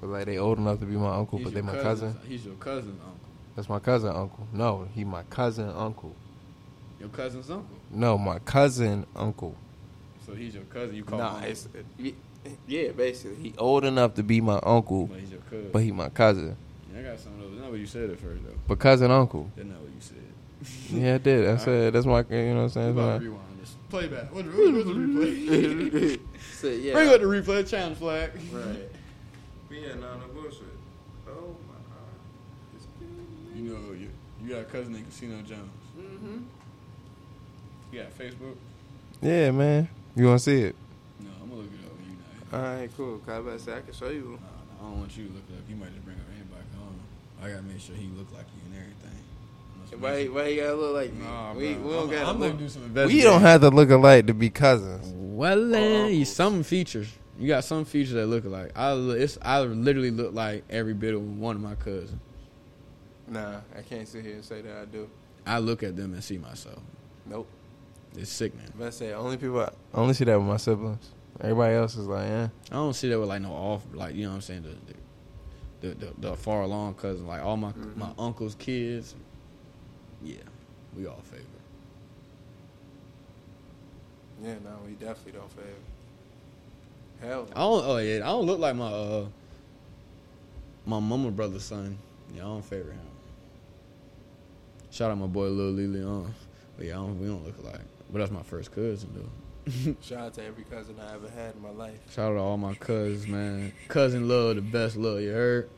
[0.01, 2.17] But like they old enough to be my uncle, He's but they your my cousin.
[2.27, 3.21] He's your cousin uncle.
[3.55, 4.47] That's my cousin uncle.
[4.53, 6.15] No, he my cousin uncle.
[6.99, 7.77] Your cousin's uncle.
[7.91, 9.55] No, my cousin uncle.
[10.27, 10.97] So he's your cousin.
[10.97, 11.69] You call Nah, him it's
[12.69, 15.71] yeah, basically he old enough to be my uncle, But he's your cousin.
[15.73, 16.57] but he my cousin.
[16.93, 17.51] Yeah, I got some of those.
[17.53, 18.53] That's not what you said at first, though.
[18.69, 19.51] But cousin uncle.
[19.57, 20.17] That's not what you said.
[20.91, 21.49] Yeah, I did.
[21.49, 22.25] I said that's my.
[22.31, 22.95] You know what I'm saying?
[22.95, 23.75] We're about That's to rewind this.
[23.91, 24.35] Play back.
[24.35, 26.21] What's, what's the replay?
[26.53, 26.93] my, yeah.
[26.95, 27.69] Bring up the replay.
[27.69, 28.31] Challenge flag.
[28.53, 28.65] Right.
[29.69, 30.63] Yeah, no, no bullshit.
[31.29, 33.57] Oh my god.
[33.57, 34.09] You know, you,
[34.43, 35.71] you got a cousin named Casino Jones.
[35.99, 36.39] Mm-hmm.
[37.93, 38.55] You got Facebook?
[39.21, 39.89] Yeah, man.
[40.17, 40.75] You want to see it?
[41.21, 42.67] No, I'm gonna look it up you know.
[42.67, 43.19] All right, cool.
[43.19, 44.23] Cause I about to say I can show you.
[44.23, 44.39] No, no,
[44.81, 45.65] I don't want you to look it up.
[45.69, 46.65] You might just bring up anybody.
[46.73, 47.45] I don't know.
[47.45, 49.17] I gotta make sure he look like you and everything.
[50.01, 50.25] Why?
[50.27, 51.25] Why you gotta look like me?
[51.25, 52.53] Nah, we, we don't I'm, gotta I'm look.
[52.53, 55.13] gonna do some We don't have to look alike to be cousins.
[55.15, 56.35] Well, uh, uncles.
[56.35, 57.13] some features.
[57.39, 58.73] You got some features that look alike.
[58.75, 62.19] I it's I literally look like every bit of one of my cousins.
[63.29, 65.11] Nah, I can't sit here and say that I do.
[65.47, 66.81] I look at them and see myself.
[67.27, 67.49] Nope.
[68.17, 68.67] It's sickening.
[68.79, 69.61] But I say only people.
[69.61, 71.11] I only see that with my siblings.
[71.41, 72.49] Everybody else is like, yeah.
[72.71, 74.63] I don't see that with like no off, like you know what I'm saying.
[74.63, 77.97] The the, the, the, the far along cousins, like all my Mhm.
[77.97, 79.15] my uncle's kids.
[80.23, 80.37] Yeah,
[80.97, 81.43] we all favor.
[84.43, 85.69] Yeah, no, we definitely don't favor.
[87.21, 87.83] Hell, I don't.
[87.87, 89.27] Oh yeah, I don't look like my uh
[90.87, 91.99] my mama brother's son.
[92.35, 93.01] Yeah, I don't favor him.
[94.91, 96.35] Shout out my boy Lil Lily on.
[96.77, 97.81] But yeah, I don't, we don't look alike.
[98.11, 99.97] But that's my first cousin though.
[100.01, 101.99] shout out to every cousin I ever had in my life.
[102.13, 103.73] Shout out to all my cousins, man.
[103.89, 105.21] Cousin love, the best love.
[105.21, 105.69] You heard?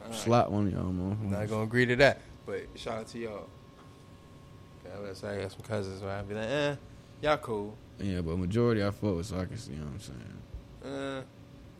[0.00, 0.16] All right.
[0.16, 1.30] Slap one of y'all, man.
[1.30, 3.48] Not gonna agree to that, but shout out to y'all.
[4.94, 6.76] I was I got some cousins where I'd be like, eh,
[7.20, 7.76] y'all cool.
[7.98, 9.72] Yeah, but majority I fuck with, so I can see.
[9.72, 11.24] You know what I'm saying?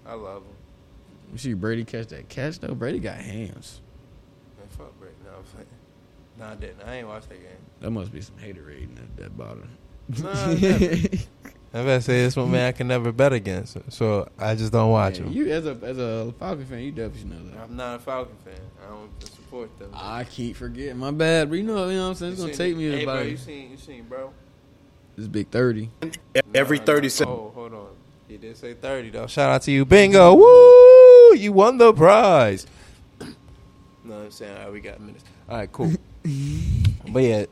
[0.06, 0.54] Eh, I love them.
[1.32, 2.74] You see Brady catch that catch though.
[2.74, 3.80] Brady got hands.
[4.58, 5.14] Man, fuck Brady.
[5.24, 5.66] No, I'm playing.
[6.38, 6.82] No, I didn't.
[6.86, 7.56] I ain't watched that game.
[7.80, 9.68] That must be some hater rating at that bottom.
[10.22, 10.84] Nah, never.
[11.74, 14.90] I better say this one man I can never bet against, so I just don't
[14.90, 15.32] watch Yeah, him.
[15.32, 17.58] You as a as a Falcon fan, you definitely know that.
[17.62, 18.54] I'm not a Falcon fan.
[18.82, 19.90] I don't support them.
[19.92, 20.96] I keep forgetting.
[20.96, 22.32] My bad, but you know, you know what I'm saying.
[22.32, 24.32] It's You gonna seen- take me Hey, bro, about you seen, you seen, bro?
[25.16, 25.90] this big thirty.
[26.54, 27.10] Every Nah, 30 nah.
[27.10, 27.36] seconds.
[27.38, 27.88] Oh, hold on.
[28.28, 29.26] He did say 30, though.
[29.26, 29.84] Shout out to you.
[29.84, 30.34] Bingo.
[30.34, 31.34] Woo!
[31.36, 32.66] You won the prize.
[34.04, 35.24] no, I'm saying, all right, we got minutes.
[35.48, 35.92] All right, cool.
[36.22, 37.46] But yeah,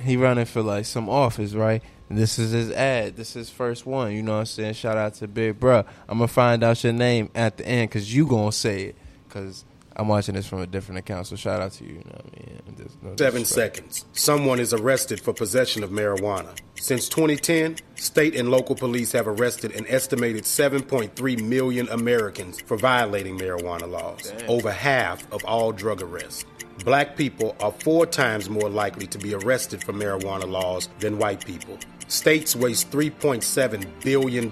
[0.00, 1.82] he running for like some office, right?
[2.10, 3.16] This is his ad.
[3.16, 4.12] This is his first one.
[4.12, 4.74] You know what I'm saying?
[4.74, 5.84] Shout out to Big Bruh.
[6.08, 8.82] I'm going to find out your name at the end because you going to say
[8.84, 8.96] it
[9.28, 11.26] because I'm watching this from a different account.
[11.26, 11.90] So shout out to you.
[11.90, 12.60] You know what I mean?
[12.78, 13.76] There's no Seven disrespect.
[13.76, 14.04] seconds.
[14.12, 16.56] Someone is arrested for possession of marijuana.
[16.76, 23.36] Since 2010, state and local police have arrested an estimated 7.3 million Americans for violating
[23.38, 24.48] marijuana laws, Damn.
[24.48, 26.46] over half of all drug arrests.
[26.84, 31.44] Black people are four times more likely to be arrested for marijuana laws than white
[31.44, 31.76] people.
[32.06, 34.44] States waste $3.7 billion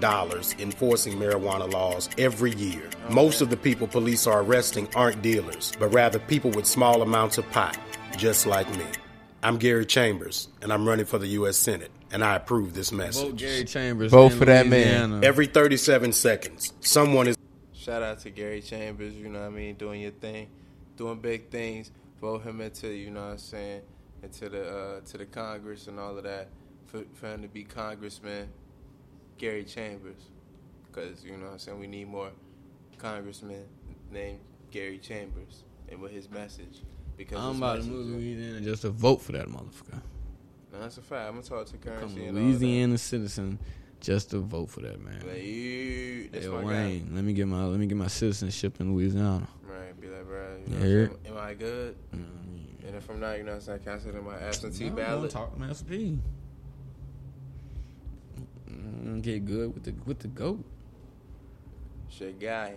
[0.59, 2.89] enforcing marijuana laws every year.
[3.09, 7.37] Most of the people police are arresting aren't dealers, but rather people with small amounts
[7.37, 7.77] of pot.
[8.17, 8.85] just like me.
[9.43, 11.57] I'm Gary Chambers, and I'm running for the U.S.
[11.57, 13.23] Senate, and I approve this message.
[13.23, 14.11] Vote Gary Chambers.
[14.11, 15.23] Vote for that man.
[15.23, 17.37] Every 37 seconds, someone is
[17.73, 20.49] Shout out to Gary Chambers, you know what I mean, doing your thing,
[20.97, 21.89] doing big things.
[22.21, 23.81] Vote him into, you know what I'm saying,
[24.23, 26.49] into the uh, to the Congress and all of that.
[26.87, 28.49] For, for him to be Congressman
[29.37, 30.21] Gary Chambers.
[30.87, 32.31] Because, you know what I'm saying, we need more
[32.97, 33.65] congressmen
[34.11, 34.39] named
[34.71, 36.81] Gary Chambers and with his message.
[37.17, 40.01] Because I'm about to move Louisiana just to vote for that motherfucker.
[40.71, 41.27] No, that's a fact.
[41.27, 42.49] I'm going to talk to Become Currency a and all that.
[42.49, 43.59] Louisiana citizen
[43.99, 45.21] just to vote for that man.
[45.27, 46.67] Like, you, that's Hey, my guy.
[46.67, 49.47] Wayne, let me get my let me get my citizenship in Louisiana.
[49.99, 51.09] Be like, bro, You know, heard?
[51.09, 51.37] what I'm saying?
[51.37, 51.95] am I good?
[52.13, 54.95] And if I'm not, you know what I'm saying, can I in my absentee No,
[54.95, 55.31] ballot?
[55.31, 56.17] Talk to Master P.
[58.71, 60.63] Mm, Get good with the with the goat.
[62.09, 62.75] Shit, guy.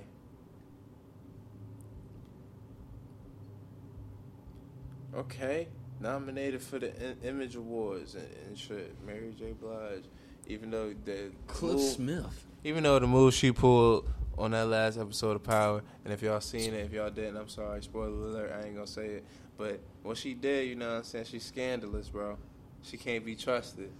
[5.14, 5.66] Okay,
[6.00, 8.94] nominated for the I- Image Awards and, and shit.
[9.04, 9.52] Mary J.
[9.60, 10.04] Blige,
[10.46, 12.46] even though the Cliff move- Smith.
[12.62, 14.08] even though the move she pulled
[14.40, 17.48] on that last episode of Power, and if y'all seen it, if y'all didn't, I'm
[17.48, 19.24] sorry, spoiler alert, I ain't gonna say it.
[19.58, 22.38] But what she did, you know what I'm saying, she's scandalous, bro.
[22.82, 23.90] She can't be trusted.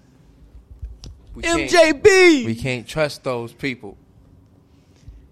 [1.34, 2.47] We can't- MJB.
[2.47, 3.97] we can't trust those people.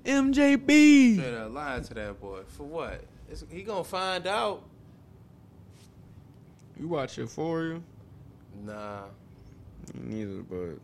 [0.04, 1.16] MJB.
[1.16, 2.40] Straight up lying to that boy.
[2.48, 3.02] For what?
[3.30, 4.62] It's, he gonna find out.
[6.78, 7.80] You watch Euphoria?
[8.64, 9.04] Nah.
[9.94, 10.78] Neither, but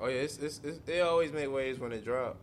[0.00, 2.36] Oh yeah, it's, it's, it's, they always make waves when it drop.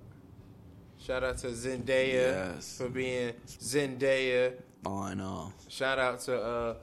[0.99, 2.13] Shout out to Zendaya
[2.55, 2.77] Yes.
[2.77, 4.53] for being Zendaya.
[4.83, 5.53] fine off.
[5.69, 6.75] Shout out to uh,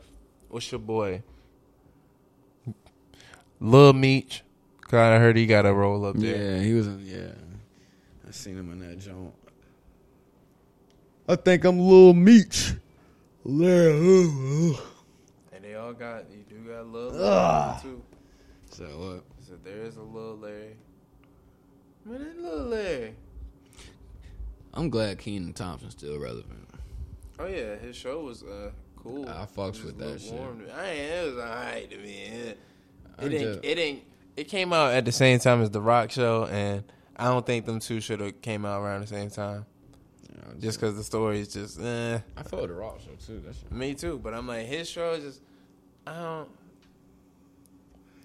[0.49, 1.23] what's your boy?
[3.61, 4.43] Lil Meech.
[4.89, 6.57] God, I heard he got a roll up there.
[6.57, 6.87] Yeah, he was.
[6.87, 7.33] In, yeah,
[8.27, 9.33] I seen him in that joint.
[11.29, 12.75] I think I'm Lil Meech.
[13.45, 14.79] Lil.
[15.53, 17.21] And they all got you do got Lil Ugh.
[17.21, 18.03] Larry too.
[18.71, 19.25] So what?
[19.47, 20.77] So there is a Lil Larry.
[22.05, 23.15] Man, that Lil Larry.
[24.75, 26.68] I'm glad Kenan Thompson's still relevant.
[27.39, 29.29] Oh yeah, his show was uh cool.
[29.29, 30.33] I fucks with that shit.
[30.33, 30.62] lukewarm.
[30.77, 32.14] I ain't, it was alright to me.
[32.22, 32.59] It,
[33.18, 33.43] I it ain't.
[33.43, 34.03] just- It ain't.
[34.37, 36.83] It came out at the same time as the Rock show, and
[37.16, 39.64] I don't think them two should have came out around the same time.
[40.61, 42.18] Just because the story is just, eh.
[42.37, 43.41] I felt the Rock show too.
[43.47, 43.70] That shit.
[43.72, 45.41] Me too, but I'm like his show is just,
[46.07, 46.49] I don't.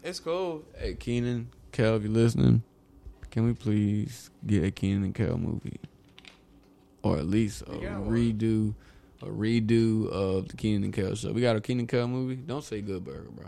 [0.04, 0.64] It's cool.
[0.78, 2.64] Hey Kenan, Kel, if you're listening,
[3.32, 5.80] can we please get a Kenan and Kel movie,
[7.04, 8.10] or at least a We one.
[8.10, 8.74] redo,
[9.22, 11.32] a redo of the Kenan and Kel show?
[11.32, 12.36] We got a Kenan and Kel movie.
[12.36, 13.48] Don't say Good Burger, bro.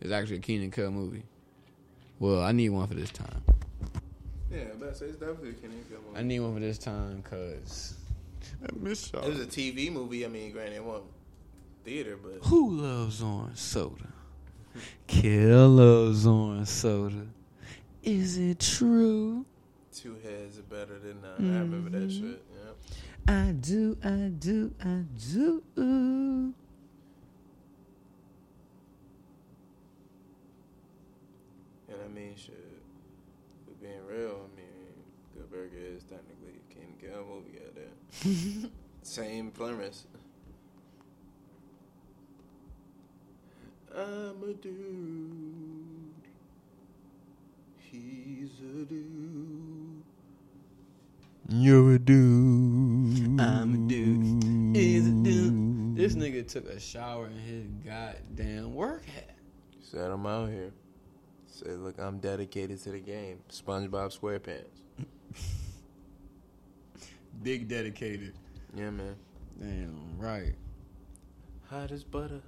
[0.00, 1.22] It's actually a Kenan and Kel movie.
[2.18, 3.42] Well, I need one for this time.
[4.50, 6.18] Yeah, but it's definitely a Kenny Kel movie.
[6.18, 7.94] I need one for this time because
[8.62, 9.24] I miss y'all.
[9.24, 10.24] It was a TV movie.
[10.24, 11.06] I mean, granted, it wasn't
[11.84, 14.12] theater, but Who loves orange soda?
[15.06, 17.26] Kel loves orange soda.
[18.02, 19.46] Is it true?
[19.92, 21.54] Two heads are better than none.
[21.54, 22.30] I remember that Mm-hmm.
[22.32, 22.44] shit.
[23.28, 23.34] Yeah.
[23.34, 25.62] I do, I do, I do.
[25.76, 26.54] And
[32.04, 32.80] I mean, shit,
[33.66, 34.94] for being real, I mean,
[35.34, 38.70] Good Burger is technically a King Kel movie out there.
[39.02, 40.04] Same premise.
[43.94, 46.14] I'm a dude.
[47.78, 49.71] He's a dude.
[51.54, 53.38] You're a dude.
[53.38, 54.74] I'm a dude.
[54.74, 55.94] Is a dude.
[55.94, 59.36] This nigga took a shower in his goddamn work hat.
[59.82, 60.72] Said I'm out here.
[61.46, 63.40] Said, look, I'm dedicated to the game.
[63.50, 64.64] SpongeBob SquarePants.
[67.42, 68.32] Big dedicated.
[68.74, 69.16] Yeah, man.
[69.60, 70.54] Damn right.
[71.68, 72.40] Hot as butter.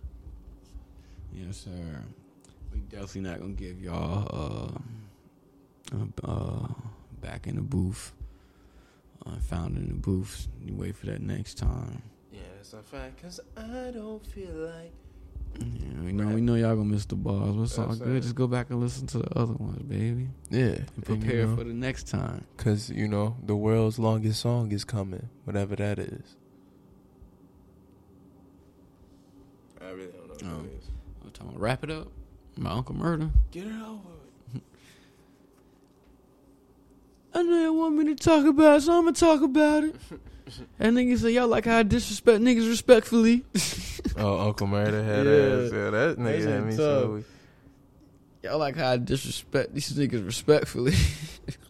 [1.30, 2.02] Yes, sir.
[2.72, 4.72] We definitely not gonna give y'all
[5.92, 6.68] uh, uh, uh
[7.20, 8.14] back in the booth.
[9.26, 10.48] Uh, found in the booth.
[10.64, 12.02] You wait for that next time.
[12.30, 13.22] Yeah, that's a fact.
[13.22, 14.92] Cause I don't feel like.
[15.60, 17.54] Yeah, we know we know y'all gonna miss the bars.
[17.54, 18.22] What's all good?
[18.22, 20.28] Just go back and listen to the other ones, baby.
[20.50, 20.78] Yeah.
[20.96, 22.44] And prepare for the next time.
[22.56, 26.36] Cause you know the world's longest song is coming, whatever that is.
[29.80, 30.88] I really don't know what Um, it is.
[31.24, 32.08] I'm talking about wrap it up.
[32.56, 33.30] My Uncle Murder.
[33.52, 33.92] Get it over.
[34.52, 34.62] with.
[37.34, 39.96] I know y'all want me to talk about it, so I'm gonna talk about it.
[40.78, 43.44] and niggas say y'all like how I disrespect niggas respectfully.
[44.16, 45.32] Oh, Uncle Murder had Yeah.
[45.66, 45.72] ass.
[45.72, 46.76] Yeah, that That nigga shit had me tough.
[46.78, 47.24] so.
[48.44, 50.92] y'all like how I disrespect these niggas respectfully.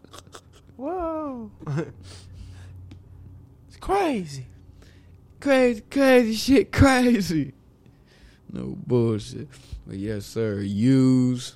[0.77, 1.49] Whoa.
[3.67, 4.45] it's crazy.
[5.39, 7.53] crazy, crazy shit, crazy.
[8.51, 9.47] No bullshit.
[9.87, 10.59] But yes, sir.
[10.61, 11.55] Use.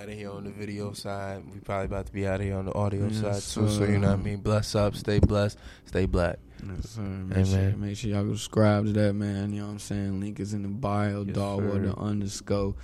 [0.00, 1.42] Out of here on the video side.
[1.52, 3.68] We probably about to be out of here on the audio Yes, side too.
[3.70, 4.38] So you know what I mean.
[4.38, 6.38] Bless up, stay blessed, stay black.
[6.66, 7.00] Yes, sir.
[7.02, 9.52] Make, Hey, sure, make sure y'all go subscribe to that, man.
[9.52, 10.20] You know what I'm saying?
[10.20, 12.74] Link is in the bio, Yes, dog with the underscore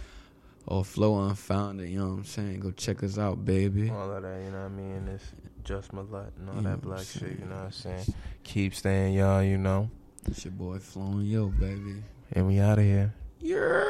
[0.66, 1.88] or flow unfounded.
[1.88, 2.60] You know what I'm saying?
[2.60, 3.90] Go check us out, baby.
[3.90, 5.08] All of that, you know what I mean.
[5.12, 5.24] It's
[5.64, 7.38] just my lot and all You that black shit.
[7.40, 8.14] You know what I'm saying.
[8.44, 9.42] Keep staying, y'all.
[9.42, 9.90] You know,
[10.26, 12.02] It's your boy flowing yo, baby.
[12.32, 13.12] and we out of here.
[13.40, 13.84] Yeah.